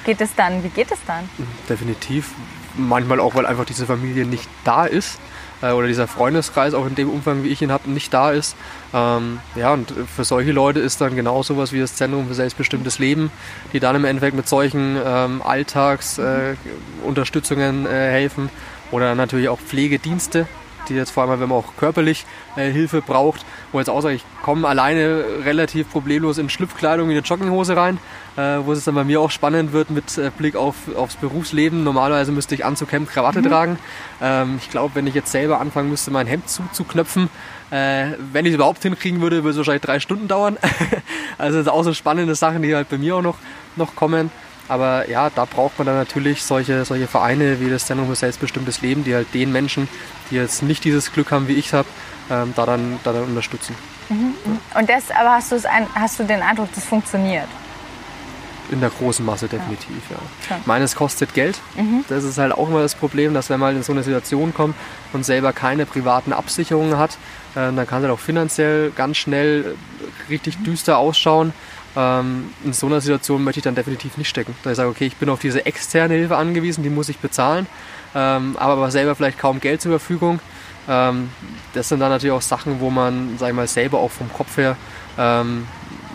[0.06, 0.63] Geht es dann?
[0.63, 1.30] Wie geht es dann?
[1.69, 2.32] Definitiv.
[2.76, 5.19] Manchmal auch, weil einfach diese Familie nicht da ist
[5.63, 8.58] äh, oder dieser Freundeskreis auch in dem Umfang, wie ich ihn habe, nicht da ist.
[8.93, 12.99] Ähm, ja, und für solche Leute ist dann genau sowas wie das Zentrum für selbstbestimmtes
[12.99, 13.32] Leben,
[13.71, 18.49] die dann im Endeffekt mit solchen ähm, Alltagsunterstützungen äh, äh, helfen
[18.91, 20.47] oder natürlich auch Pflegedienste,
[20.89, 24.15] die jetzt vor allem, wenn man auch körperlich äh, Hilfe braucht, wo jetzt auch sage,
[24.15, 27.98] ich komme alleine relativ problemlos in Schlüpfkleidung in eine Jogginghose rein,
[28.36, 31.84] äh, wo es dann bei mir auch spannend wird mit äh, Blick auf, aufs Berufsleben.
[31.84, 33.48] Normalerweise müsste ich Anzug, Hemd, Krawatte mhm.
[33.48, 33.80] tragen.
[34.22, 37.30] Ähm, ich glaube, wenn ich jetzt selber anfangen müsste, mein Hemd zuzuknöpfen,
[37.72, 40.58] äh, wenn ich es überhaupt hinkriegen würde, würde es wahrscheinlich drei Stunden dauern.
[41.38, 43.38] also das sind auch so spannende Sachen, die halt bei mir auch noch,
[43.76, 44.32] noch kommen.
[44.67, 48.82] Aber ja, da braucht man dann natürlich solche, solche Vereine wie das Zentrum für selbstbestimmtes
[48.82, 49.89] Leben, die halt den Menschen,
[50.32, 51.88] die jetzt nicht dieses Glück haben, wie ich es habe,
[52.30, 53.76] ähm, da, dann, da dann unterstützen.
[54.10, 54.36] Mhm.
[54.76, 55.54] Und das, aber hast,
[55.95, 57.47] hast du den Eindruck, das funktioniert?
[58.71, 60.17] In der großen Masse definitiv, ja.
[60.49, 60.58] ja.
[60.62, 61.60] Ich meine, es kostet Geld.
[61.76, 62.06] Mhm.
[62.08, 64.76] Das ist halt auch immer das Problem, dass wenn man in so eine Situation kommt
[65.12, 67.12] und selber keine privaten Absicherungen hat,
[67.56, 69.76] äh, dann kann es halt auch finanziell ganz schnell
[70.30, 71.54] richtig düster ausschauen.
[71.95, 74.56] Ähm, in so einer Situation möchte ich dann definitiv nicht stecken.
[74.63, 77.67] Da ich sage, okay, ich bin auf diese externe Hilfe angewiesen, die muss ich bezahlen,
[78.15, 80.39] ähm, aber, aber selber vielleicht kaum Geld zur Verfügung.
[80.89, 81.29] Ähm,
[81.73, 84.58] das sind dann natürlich auch Sachen, wo man, sag ich mal, selber auch vom Kopf
[84.58, 84.75] her
[85.17, 85.67] ähm,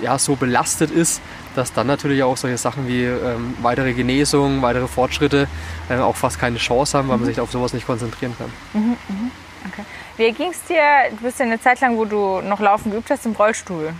[0.02, 1.20] ja, so belastet ist,
[1.54, 5.48] dass dann natürlich auch solche Sachen wie ähm, weitere Genesung, weitere Fortschritte
[5.88, 7.30] äh, auch fast keine Chance haben, weil man mhm.
[7.30, 8.50] sich auf sowas nicht konzentrieren kann.
[8.74, 9.30] Mhm, mh.
[9.72, 9.84] okay.
[10.16, 13.10] Wie ging es dir, du bist ja eine Zeit lang, wo du noch laufen geübt
[13.10, 13.92] hast, im Rollstuhl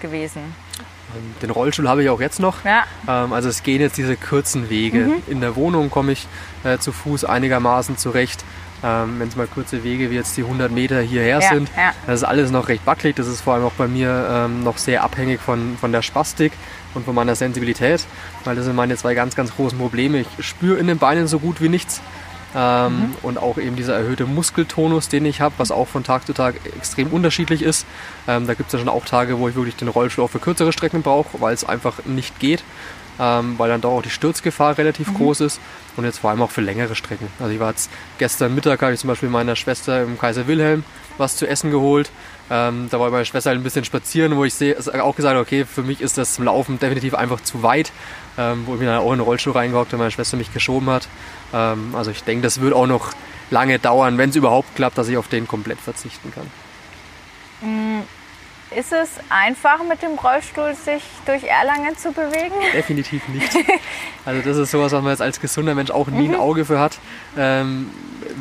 [0.00, 0.54] gewesen?
[1.14, 2.64] Ähm, den Rollstuhl habe ich auch jetzt noch.
[2.64, 2.84] Ja.
[3.08, 4.98] Ähm, also es gehen jetzt diese kurzen Wege.
[4.98, 5.22] Mhm.
[5.26, 6.26] In der Wohnung komme ich
[6.64, 8.44] äh, zu Fuß einigermaßen zurecht.
[8.82, 11.92] Ähm, Wenn es mal kurze Wege wie jetzt die 100 Meter hierher ja, sind, ja.
[12.06, 13.16] das ist alles noch recht wackelig.
[13.16, 16.52] Das ist vor allem auch bei mir ähm, noch sehr abhängig von, von der Spastik
[16.92, 18.06] und von meiner Sensibilität,
[18.44, 20.20] weil das sind meine zwei ganz, ganz großen Probleme.
[20.20, 22.02] Ich spüre in den Beinen so gut wie nichts.
[22.54, 23.14] Ähm, mhm.
[23.22, 26.54] Und auch eben dieser erhöhte Muskeltonus, den ich habe, was auch von Tag zu Tag
[26.76, 27.86] extrem unterschiedlich ist.
[28.28, 30.38] Ähm, da gibt es ja schon auch Tage, wo ich wirklich den Rollstuhl auch für
[30.38, 32.62] kürzere Strecken brauche, weil es einfach nicht geht.
[33.20, 35.14] Ähm, weil dann doch auch die Sturzgefahr relativ mhm.
[35.14, 35.60] groß ist
[35.96, 37.28] und jetzt vor allem auch für längere Strecken.
[37.38, 37.88] Also ich war jetzt
[38.18, 40.82] gestern Mittag, habe ich zum Beispiel meiner Schwester im Kaiser Wilhelm
[41.18, 42.10] was zu essen geholt.
[42.50, 44.54] Ähm, da war meine Schwester halt ein bisschen spazieren, wo ich
[45.00, 47.92] auch gesagt habe, okay, für mich ist das zum Laufen definitiv einfach zu weit,
[48.36, 50.90] ähm, wo ich mir dann auch in den Rollstuhl reingehockt und meine Schwester mich geschoben
[50.90, 51.08] hat.
[51.54, 53.12] Ähm, also ich denke, das wird auch noch
[53.50, 56.50] lange dauern, wenn es überhaupt klappt, dass ich auf den komplett verzichten kann.
[57.60, 58.02] Mm,
[58.76, 62.54] ist es einfach mit dem Rollstuhl sich durch Erlangen zu bewegen?
[62.72, 63.48] Definitiv nicht.
[64.26, 66.40] Also das ist sowas, was man jetzt als gesunder Mensch auch nie ein mhm.
[66.40, 66.98] Auge für hat,
[67.36, 67.90] ähm,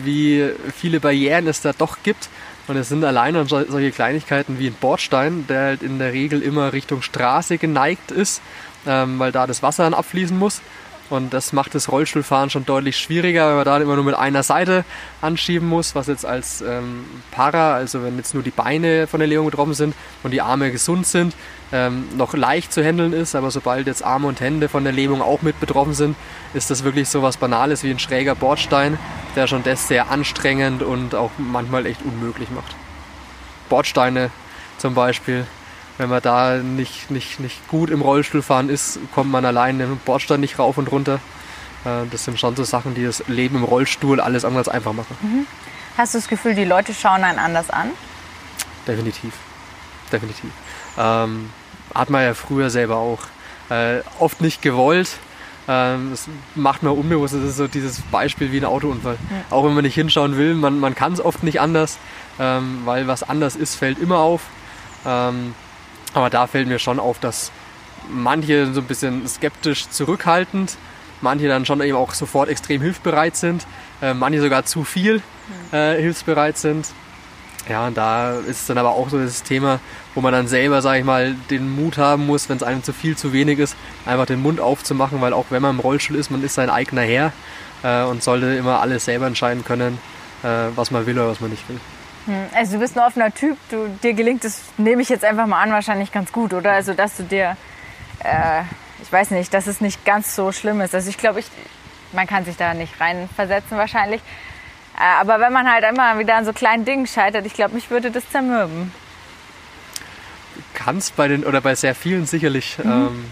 [0.04, 2.30] wie viele Barrieren es da doch gibt.
[2.68, 6.72] Und es sind alleine solche Kleinigkeiten wie ein Bordstein, der halt in der Regel immer
[6.72, 8.42] Richtung Straße geneigt ist,
[8.88, 10.62] ähm, weil da das Wasser dann abfließen muss.
[11.14, 14.42] Und das macht das Rollstuhlfahren schon deutlich schwieriger, weil man da immer nur mit einer
[14.42, 14.84] Seite
[15.22, 19.28] anschieben muss, was jetzt als ähm, Para, also wenn jetzt nur die Beine von der
[19.28, 21.36] Lähmung betroffen sind und die Arme gesund sind,
[21.72, 23.36] ähm, noch leicht zu handeln ist.
[23.36, 26.16] Aber sobald jetzt Arme und Hände von der Lähmung auch mit betroffen sind,
[26.56, 28.98] ist das wirklich so was Banales wie ein schräger Bordstein,
[29.36, 32.76] der schon das sehr anstrengend und auch manchmal echt unmöglich macht.
[33.70, 34.32] Bordsteine
[34.80, 35.46] zum Beispiel
[35.98, 40.40] wenn man da nicht, nicht, nicht gut im Rollstuhlfahren ist, kommt man allein im Bordstein
[40.40, 41.20] nicht rauf und runter.
[41.86, 45.16] Äh, das sind schon so Sachen, die das Leben im Rollstuhl alles anders einfach machen.
[45.22, 45.48] Mhm.
[45.98, 47.92] Hast du das Gefühl, die Leute schauen einen anders an?
[48.88, 49.34] Definitiv.
[50.12, 50.50] Definitiv.
[50.98, 51.50] Ähm,
[51.94, 53.20] hat man ja früher selber auch.
[53.70, 55.10] Äh, oft nicht gewollt,
[55.66, 57.36] Ähm, das macht man unbewusst.
[57.36, 59.18] Das ist so dieses Beispiel wie ein Autounfall.
[59.30, 59.56] Ja.
[59.56, 62.00] Auch wenn man nicht hinschauen will, man, man kann es oft nicht anders,
[62.38, 64.42] ähm, weil was anders ist, fällt immer auf.
[65.06, 65.56] Ähm,
[66.14, 67.52] aber da fällt mir schon auf, dass
[68.10, 70.78] manche so ein bisschen skeptisch zurückhaltend,
[71.22, 73.66] manche dann schon eben auch sofort extrem hilfsbereit sind,
[74.02, 75.22] äh, manche sogar zu viel
[75.72, 76.88] äh, hilfsbereit sind.
[77.70, 79.80] Ja, und da ist dann aber auch so das Thema,
[80.16, 82.92] wo man dann selber, sage ich mal, den Mut haben muss, wenn es einem zu
[82.92, 86.30] viel, zu wenig ist, einfach den Mund aufzumachen, weil auch wenn man im Rollstuhl ist,
[86.30, 87.32] man ist sein eigener Herr
[87.84, 89.98] äh, und sollte immer alles selber entscheiden können,
[90.44, 91.80] äh, was man will oder was man nicht will.
[92.26, 95.48] Hm, also du bist ein offener Typ, du, dir gelingt es, nehme ich jetzt einfach
[95.48, 96.72] mal an, wahrscheinlich ganz gut, oder?
[96.72, 97.58] Also dass du dir,
[98.24, 98.62] äh,
[99.02, 100.96] ich weiß nicht, dass es nicht ganz so schlimm ist.
[100.96, 101.48] Also ich glaube, ich,
[102.14, 104.22] man kann sich da nicht reinversetzen wahrscheinlich.
[104.98, 107.90] Äh, aber wenn man halt immer wieder an so kleinen Dingen scheitert, ich glaube, mich
[107.90, 108.92] würde das zermürben.
[110.74, 112.78] Kann es bei den oder bei sehr vielen sicherlich.
[112.78, 112.92] Mhm.
[112.92, 113.26] Ähm,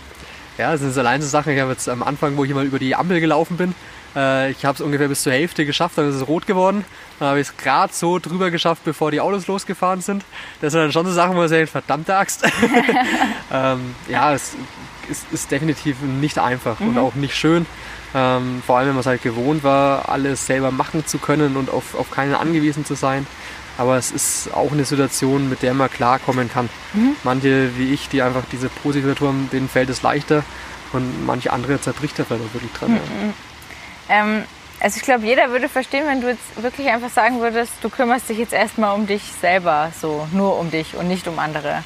[0.58, 1.54] ja, das sind allein so Sachen.
[1.54, 3.73] Ich habe jetzt am Anfang, wo ich mal über die Ampel gelaufen bin,
[4.15, 6.86] äh, ich habe es ungefähr bis zur Hälfte geschafft, dann ist es rot geworden.
[7.19, 10.24] Dann habe ich es gerade so drüber geschafft, bevor die Autos losgefahren sind.
[10.60, 12.43] Das sind dann schon so Sachen, wo man sagt, verdammte Axt.
[13.52, 14.56] ähm, ja, es
[15.10, 16.89] ist, ist, definitiv nicht einfach mhm.
[16.89, 17.65] und auch nicht schön.
[18.13, 21.69] Ähm, vor allem, wenn man es halt gewohnt war, alles selber machen zu können und
[21.69, 23.26] auf, auf keinen angewiesen zu sein.
[23.78, 26.69] Aber es ist auch eine Situation, mit der man klarkommen kann.
[26.93, 27.15] Mhm.
[27.24, 30.43] Manche wie ich, die einfach diese positive Natur haben, denen fällt es leichter
[30.91, 32.91] und manche andere zerbricht da vielleicht auch wirklich dran.
[32.91, 33.34] Mhm.
[34.12, 34.43] Ähm,
[34.82, 38.28] also ich glaube, jeder würde verstehen, wenn du jetzt wirklich einfach sagen würdest, du kümmerst
[38.30, 41.84] dich jetzt erstmal um dich selber, so nur um dich und nicht um andere.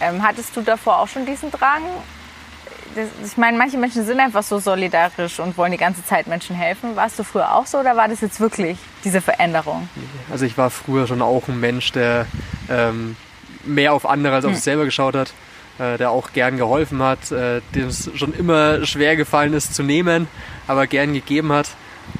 [0.00, 1.82] Ähm, hattest du davor auch schon diesen Drang?
[2.96, 6.56] Das, ich meine, manche Menschen sind einfach so solidarisch und wollen die ganze Zeit Menschen
[6.56, 6.96] helfen.
[6.96, 9.88] Warst du früher auch so oder war das jetzt wirklich diese Veränderung?
[10.30, 12.26] Also ich war früher schon auch ein Mensch, der
[12.68, 13.16] ähm,
[13.64, 14.56] mehr auf andere als auf hm.
[14.56, 15.32] sich selber geschaut hat,
[15.78, 19.84] äh, der auch gern geholfen hat, äh, dem es schon immer schwer gefallen ist zu
[19.84, 20.26] nehmen
[20.66, 21.70] aber gern gegeben hat.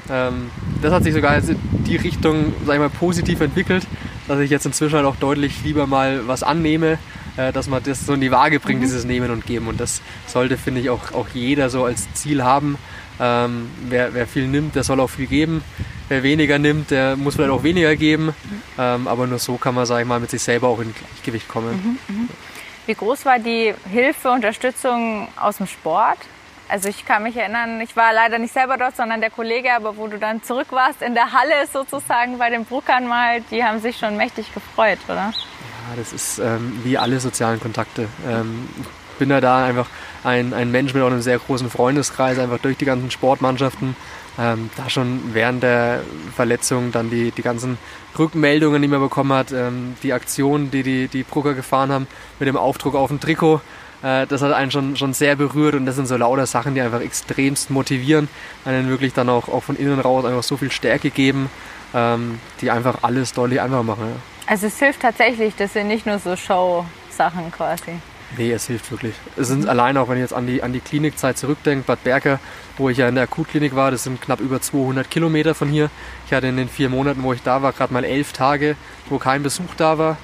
[0.09, 0.49] Ähm,
[0.81, 3.85] das hat sich sogar in die Richtung, sag ich mal, positiv entwickelt,
[4.27, 6.97] dass ich jetzt inzwischen halt auch deutlich lieber mal was annehme,
[7.37, 8.85] äh, dass man das so in die Waage bringt, mhm.
[8.85, 9.67] dieses Nehmen und Geben.
[9.67, 12.77] Und das sollte, finde ich, auch, auch jeder so als Ziel haben.
[13.19, 15.63] Ähm, wer, wer, viel nimmt, der soll auch viel geben.
[16.09, 18.25] Wer weniger nimmt, der muss vielleicht auch weniger geben.
[18.25, 18.61] Mhm.
[18.77, 21.47] Ähm, aber nur so kann man, sag ich mal, mit sich selber auch in Gleichgewicht
[21.47, 21.99] kommen.
[22.07, 22.29] Mhm, mhm.
[22.85, 26.17] Wie groß war die Hilfe, Unterstützung aus dem Sport?
[26.69, 29.97] Also ich kann mich erinnern, ich war leider nicht selber dort, sondern der Kollege, aber
[29.97, 33.79] wo du dann zurück warst in der Halle sozusagen bei den Bruckern mal, die haben
[33.79, 35.33] sich schon mächtig gefreut, oder?
[35.33, 38.07] Ja, das ist ähm, wie alle sozialen Kontakte.
[38.27, 38.69] Ähm,
[39.11, 39.87] ich bin ja da einfach
[40.23, 43.95] ein, ein Mensch mit einem sehr großen Freundeskreis, einfach durch die ganzen Sportmannschaften.
[44.39, 46.01] Ähm, da schon während der
[46.35, 47.77] Verletzung dann die, die ganzen
[48.17, 52.07] Rückmeldungen, die man bekommen hat, ähm, die Aktionen, die die, die Brucker gefahren haben
[52.39, 53.61] mit dem Aufdruck auf dem Trikot,
[54.03, 56.81] äh, das hat einen schon, schon sehr berührt und das sind so lauter Sachen, die
[56.81, 58.27] einfach extremst motivieren,
[58.65, 61.49] einen wirklich dann auch, auch von innen raus einfach so viel Stärke geben,
[61.93, 64.03] ähm, die einfach alles deutlich einfacher machen.
[64.09, 64.15] Ja.
[64.45, 67.93] Also es hilft tatsächlich, das sind nicht nur so Show-Sachen quasi.
[68.35, 69.13] Nee, es hilft wirklich.
[69.37, 69.69] Es sind mhm.
[69.69, 72.39] allein auch, wenn ich jetzt an die, an die Klinikzeit zurückdenke, Bad Berka,
[72.77, 75.89] wo ich ja in der Akutklinik war, das sind knapp über 200 Kilometer von hier.
[76.25, 78.75] Ich hatte in den vier Monaten, wo ich da war, gerade mal elf Tage,
[79.07, 80.17] wo kein Besuch da war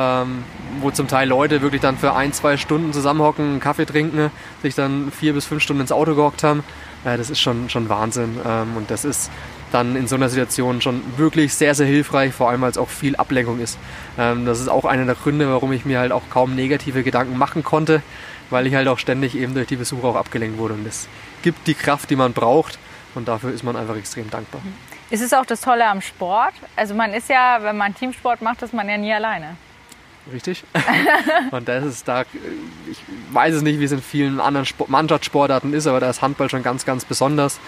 [0.00, 0.44] ähm,
[0.80, 4.30] wo zum Teil Leute wirklich dann für ein, zwei Stunden zusammenhocken, einen Kaffee trinken,
[4.62, 6.64] sich dann vier bis fünf Stunden ins Auto gehockt haben.
[7.04, 8.38] Äh, das ist schon, schon Wahnsinn.
[8.46, 9.30] Ähm, und das ist
[9.72, 12.88] dann in so einer Situation schon wirklich sehr, sehr hilfreich, vor allem weil es auch
[12.88, 13.78] viel Ablenkung ist.
[14.18, 17.36] Ähm, das ist auch einer der Gründe, warum ich mir halt auch kaum negative Gedanken
[17.36, 18.02] machen konnte,
[18.48, 20.74] weil ich halt auch ständig eben durch die Besuche auch abgelenkt wurde.
[20.74, 21.08] Und das
[21.42, 22.78] gibt die Kraft, die man braucht.
[23.14, 24.62] Und dafür ist man einfach extrem dankbar.
[25.10, 26.54] Ist es auch das Tolle am Sport?
[26.76, 29.56] Also man ist ja, wenn man Teamsport macht, ist man ja nie alleine.
[30.32, 30.64] Richtig.
[31.50, 32.22] und das ist da,
[32.90, 32.98] ich
[33.32, 36.62] weiß es nicht, wie es in vielen anderen Mannschaftssportarten ist, aber da ist Handball schon
[36.62, 37.58] ganz, ganz besonders.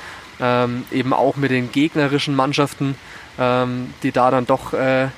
[0.40, 2.96] Ähm, eben auch mit den gegnerischen Mannschaften,
[3.38, 5.08] ähm, die da dann doch äh,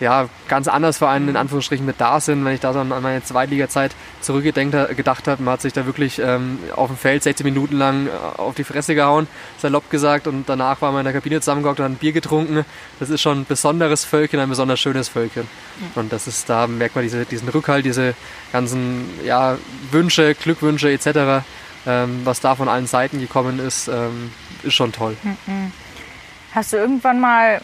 [0.00, 2.44] ja, ganz anders für einen in Anführungsstrichen mit da sind.
[2.44, 6.58] Wenn ich da so an meine Zweitliga-Zeit zurückgedacht habe, man hat sich da wirklich ähm,
[6.74, 9.26] auf dem Feld 16 Minuten lang äh, auf die Fresse gehauen,
[9.58, 12.64] salopp gesagt, und danach war man in der Kabine zusammengehockt und hat ein Bier getrunken.
[12.98, 15.48] Das ist schon ein besonderes Völkchen, ein besonders schönes Völkchen.
[15.94, 18.14] Und das ist, da merkt man diese, diesen Rückhalt, diese
[18.52, 19.56] ganzen ja,
[19.90, 21.44] Wünsche, Glückwünsche etc.,
[21.86, 24.32] ähm, was da von allen Seiten gekommen ist, ähm,
[24.64, 25.16] ist schon toll.
[25.22, 25.72] Mhm.
[26.52, 27.60] Hast du irgendwann mal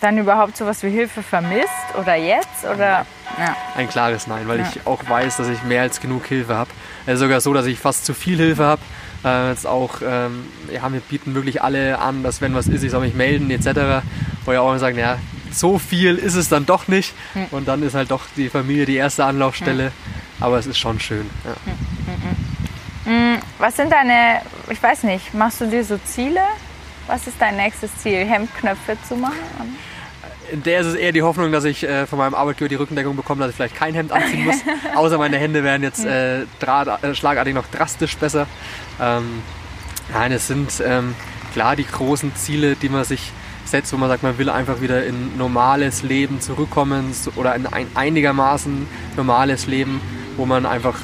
[0.00, 1.68] dann überhaupt sowas wie Hilfe vermisst
[2.00, 2.64] oder jetzt?
[2.64, 3.06] Oder?
[3.38, 3.56] Ja.
[3.76, 4.66] Ein klares Nein, weil ja.
[4.68, 6.70] ich auch weiß, dass ich mehr als genug Hilfe habe.
[7.06, 8.82] Also sogar so, dass ich fast zu viel Hilfe habe.
[9.24, 12.90] Äh, jetzt auch, ähm, ja, wir bieten wirklich alle an, dass wenn was ist, ich
[12.90, 14.04] soll mich melden etc.
[14.44, 15.18] Wo ja auch sagen, ja,
[15.50, 17.14] so viel ist es dann doch nicht.
[17.34, 17.46] Mhm.
[17.50, 19.86] Und dann ist halt doch die Familie die erste Anlaufstelle.
[19.86, 20.42] Mhm.
[20.44, 21.28] Aber es ist schon schön.
[21.44, 23.12] Ja.
[23.12, 23.38] Mhm.
[23.58, 24.40] Was sind deine
[24.70, 26.42] ich weiß nicht, machst du dir so Ziele?
[27.06, 28.24] Was ist dein nächstes Ziel?
[28.26, 29.38] Hemdknöpfe zu machen?
[30.50, 33.16] In der ist es eher die Hoffnung, dass ich äh, von meinem Arbeitgeber die Rückendeckung
[33.16, 34.56] bekomme, dass ich vielleicht kein Hemd anziehen muss.
[34.96, 38.46] Außer meine Hände werden jetzt äh, äh, schlagartig noch drastisch besser.
[39.00, 39.42] Ähm,
[40.12, 41.14] nein, es sind ähm,
[41.52, 43.32] klar die großen Ziele, die man sich
[43.64, 47.86] setzt, wo man sagt, man will einfach wieder in normales Leben zurückkommen oder in ein
[47.94, 48.86] einigermaßen
[49.16, 50.00] normales Leben,
[50.36, 50.96] wo man einfach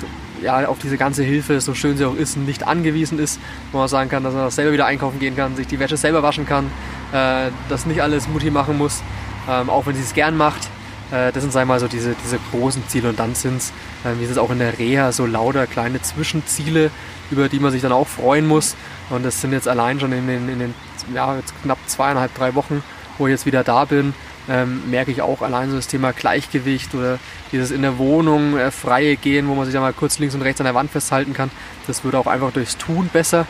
[0.43, 3.41] ja, auf diese ganze Hilfe, so schön sie auch ist, nicht angewiesen ist,
[3.73, 6.23] wo man sagen kann, dass man selber wieder einkaufen gehen kann, sich die Wäsche selber
[6.23, 6.67] waschen kann,
[7.13, 9.03] äh, dass nicht alles Mutti machen muss,
[9.49, 10.69] ähm, auch wenn sie es gern macht.
[11.11, 13.71] Äh, das sind, sagen wir mal, so diese, diese großen Ziele und dann sind es,
[14.05, 16.91] äh, wie es auch in der Reha, so lauter kleine Zwischenziele,
[17.31, 18.77] über die man sich dann auch freuen muss.
[19.11, 20.75] Und das sind jetzt allein schon in den, in den
[21.15, 22.83] ja, jetzt knapp zweieinhalb, drei Wochen,
[23.19, 24.15] wo ich jetzt wieder da bin,
[24.49, 27.19] ähm, merke ich auch allein so das Thema Gleichgewicht oder
[27.53, 30.43] dieses in der Wohnung äh, freie Gehen, wo man sich ja mal kurz links und
[30.43, 31.51] rechts an der Wand festhalten kann.
[31.87, 33.47] Das wird auch einfach durchs Tun besser.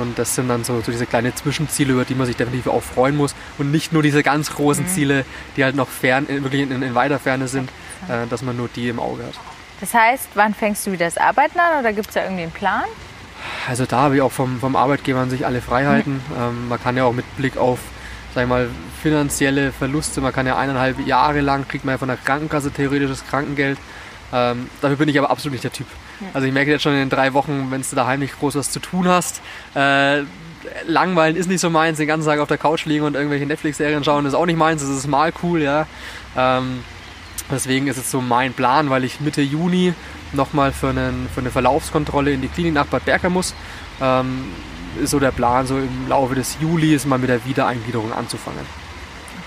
[0.00, 2.82] Und das sind dann so, so diese kleinen Zwischenziele, über die man sich definitiv auch
[2.82, 3.34] freuen muss.
[3.58, 4.88] Und nicht nur diese ganz großen mhm.
[4.88, 5.24] Ziele,
[5.56, 7.70] die halt noch fern, wirklich in, in weiter Ferne sind,
[8.08, 9.34] äh, dass man nur die im Auge hat.
[9.80, 12.52] Das heißt, wann fängst du wieder das Arbeiten an oder gibt es da irgendwie einen
[12.52, 12.84] Plan?
[13.68, 16.14] Also da habe ich auch vom, vom Arbeitgeber an sich alle Freiheiten.
[16.14, 16.36] Mhm.
[16.38, 17.78] Ähm, man kann ja auch mit Blick auf
[18.34, 18.68] sag ich mal,
[19.02, 20.20] finanzielle Verluste.
[20.20, 23.78] Man kann ja eineinhalb Jahre lang, kriegt man ja von der Krankenkasse theoretisches Krankengeld.
[24.32, 25.86] Ähm, dafür bin ich aber absolut nicht der Typ.
[26.34, 28.70] Also ich merke jetzt schon in den drei Wochen, wenn du daheim nicht groß was
[28.70, 29.40] zu tun hast,
[29.74, 30.22] äh,
[30.86, 34.04] langweilen ist nicht so meins, den ganzen Tag auf der Couch liegen und irgendwelche Netflix-Serien
[34.04, 35.86] schauen ist auch nicht meins, das ist mal cool, ja.
[36.36, 36.84] Ähm,
[37.50, 39.94] deswegen ist es so mein Plan, weil ich Mitte Juni
[40.32, 43.54] nochmal für, für eine Verlaufskontrolle in die Klinik nach Bad Berka muss.
[44.00, 44.44] Ähm,
[45.00, 48.66] ist so der Plan, so im Laufe des Julis mal mit der Wiedereingliederung anzufangen.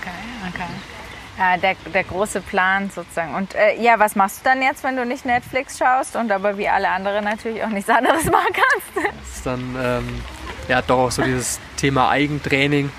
[0.00, 0.10] Okay,
[0.48, 0.93] okay.
[1.36, 3.34] Ja, der, der große Plan sozusagen.
[3.34, 6.58] Und äh, ja, was machst du dann jetzt, wenn du nicht Netflix schaust und aber
[6.58, 9.08] wie alle anderen natürlich auch nichts anderes machen kannst?
[9.18, 10.22] Das ist dann ähm,
[10.68, 12.90] ja doch auch so dieses Thema Eigentraining.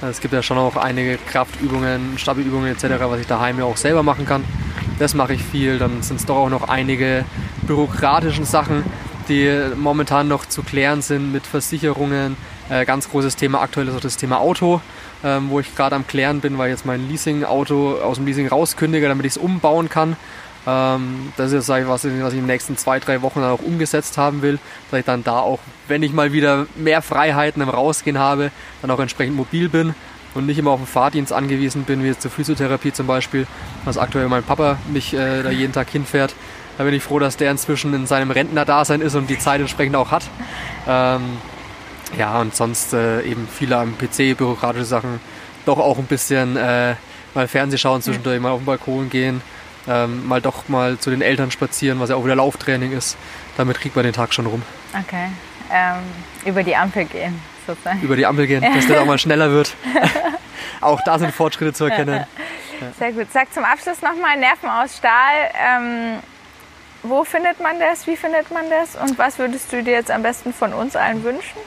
[0.00, 4.02] Es gibt ja schon auch einige Kraftübungen, Stabilübungen etc., was ich daheim ja auch selber
[4.02, 4.42] machen kann.
[4.98, 5.78] Das mache ich viel.
[5.78, 7.24] Dann sind es doch auch noch einige
[7.66, 8.84] bürokratischen Sachen,
[9.28, 12.36] die momentan noch zu klären sind mit Versicherungen.
[12.68, 14.80] Äh, ganz großes Thema aktuell ist auch das Thema Auto,
[15.24, 19.08] ähm, wo ich gerade am Klären bin, weil jetzt mein Leasing-Auto aus dem Leasing rauskündige,
[19.08, 20.16] damit ich es umbauen kann.
[20.66, 24.18] Ähm, das ist jetzt, was, was ich in den nächsten zwei, drei Wochen auch umgesetzt
[24.18, 24.58] haben will,
[24.90, 25.58] dass ich dann da auch,
[25.88, 28.50] wenn ich mal wieder mehr Freiheiten im Rausgehen habe,
[28.80, 29.94] dann auch entsprechend mobil bin
[30.34, 33.46] und nicht immer auf den Fahrdienst angewiesen bin, wie jetzt zur Physiotherapie zum Beispiel,
[33.84, 36.34] was aktuell mein Papa mich äh, da jeden Tag hinfährt.
[36.78, 39.94] Da bin ich froh, dass der inzwischen in seinem Rentnerdasein ist und die Zeit entsprechend
[39.96, 40.24] auch hat.
[40.88, 41.22] Ähm,
[42.18, 45.20] ja, und sonst äh, eben viele am PC, bürokratische Sachen,
[45.64, 46.94] doch auch ein bisschen äh,
[47.34, 49.40] mal Fernseh schauen zwischendurch, mal auf den Balkon gehen,
[49.88, 53.16] ähm, mal doch mal zu den Eltern spazieren, was ja auch wieder Lauftraining ist.
[53.56, 54.62] Damit kriegt man den Tag schon rum.
[54.92, 55.28] Okay.
[55.72, 56.02] Ähm,
[56.44, 58.00] über die Ampel gehen, sozusagen.
[58.02, 59.74] Über die Ampel gehen, dass der auch mal schneller wird.
[60.80, 62.26] auch da sind Fortschritte zu erkennen.
[62.98, 63.28] Sehr gut.
[63.32, 65.50] Sag zum Abschluss nochmal Nerven aus Stahl.
[65.54, 66.18] Ähm,
[67.02, 68.06] wo findet man das?
[68.06, 68.96] Wie findet man das?
[68.96, 71.58] Und was würdest du dir jetzt am besten von uns allen wünschen?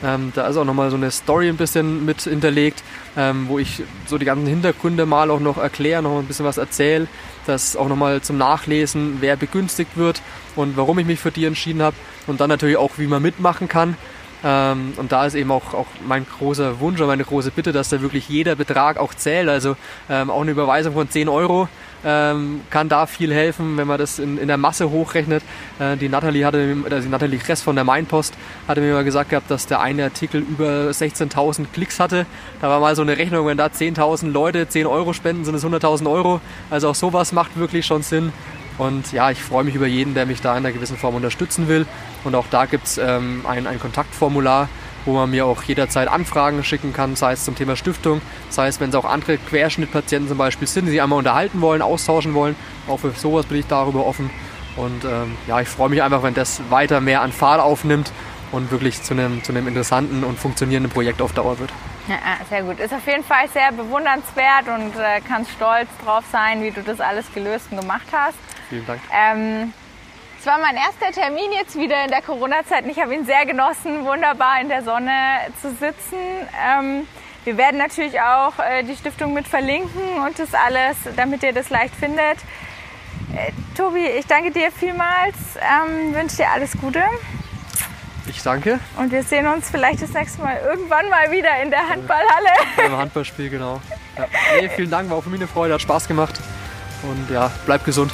[0.03, 2.83] Ähm, da ist auch nochmal so eine Story ein bisschen mit hinterlegt,
[3.17, 6.57] ähm, wo ich so die ganzen Hintergründe mal auch noch erkläre, noch ein bisschen was
[6.57, 7.07] erzähle.
[7.47, 10.21] Das auch nochmal zum Nachlesen, wer begünstigt wird
[10.55, 11.95] und warum ich mich für die entschieden habe.
[12.27, 13.97] Und dann natürlich auch, wie man mitmachen kann.
[14.45, 17.89] Ähm, und da ist eben auch, auch mein großer Wunsch und meine große Bitte, dass
[17.89, 19.49] da wirklich jeder Betrag auch zählt.
[19.49, 19.75] Also
[20.07, 21.67] ähm, auch eine Überweisung von 10 Euro
[22.05, 25.43] ähm, kann da viel helfen, wenn man das in, in der Masse hochrechnet.
[25.79, 28.35] Äh, die Nathalie hatte, also die Nathalie Kress von der Mainpost
[28.67, 32.27] hatte mir mal gesagt gehabt, dass der eine Artikel über 16.000 Klicks hatte.
[32.61, 35.65] Da war mal so eine Rechnung, wenn da 10.000 Leute 10 Euro spenden, sind es
[35.65, 36.39] 100.000 Euro.
[36.69, 38.31] Also auch sowas macht wirklich schon Sinn.
[38.78, 41.67] Und ja, ich freue mich über jeden, der mich da in einer gewissen Form unterstützen
[41.67, 41.86] will.
[42.23, 44.67] Und auch da gibt es ähm, ein, ein Kontaktformular,
[45.05, 48.80] wo man mir auch jederzeit Anfragen schicken kann, sei es zum Thema Stiftung, sei es,
[48.80, 52.55] wenn es auch andere Querschnittpatienten zum Beispiel sind, die sich einmal unterhalten wollen, austauschen wollen.
[52.88, 54.30] Auch für sowas bin ich darüber offen.
[54.76, 58.11] Und ähm, ja, ich freue mich einfach, wenn das weiter mehr an Fahrt aufnimmt
[58.51, 61.71] und wirklich zu einem, zu einem interessanten und funktionierenden Projekt auf Dauer wird.
[62.07, 62.17] Ja,
[62.49, 62.80] sehr gut.
[62.80, 66.99] Ist auf jeden Fall sehr bewundernswert und äh, kannst stolz drauf sein, wie du das
[66.99, 68.38] alles gelöst und gemacht hast.
[68.70, 69.01] Vielen Dank.
[69.13, 69.74] Ähm,
[70.39, 73.45] es war mein erster Termin jetzt wieder in der Corona-Zeit und ich habe ihn sehr
[73.45, 75.11] genossen, wunderbar in der Sonne
[75.61, 76.18] zu sitzen.
[76.63, 77.07] Ähm,
[77.45, 81.70] wir werden natürlich auch äh, die Stiftung mit verlinken und das alles, damit ihr das
[81.70, 82.38] leicht findet.
[83.36, 87.01] Äh, Tobi, ich danke dir vielmals, ähm, wünsche dir alles Gute.
[88.28, 88.80] Ich danke.
[88.97, 92.49] Und wir sehen uns vielleicht das nächste Mal irgendwann mal wieder in der Handballhalle.
[92.78, 93.82] Beim Handballspiel, genau.
[94.18, 94.28] Ja.
[94.59, 96.39] Nee, vielen Dank, war auch für mich eine Freude, hat Spaß gemacht.
[97.03, 98.13] Und ja, bleib gesund.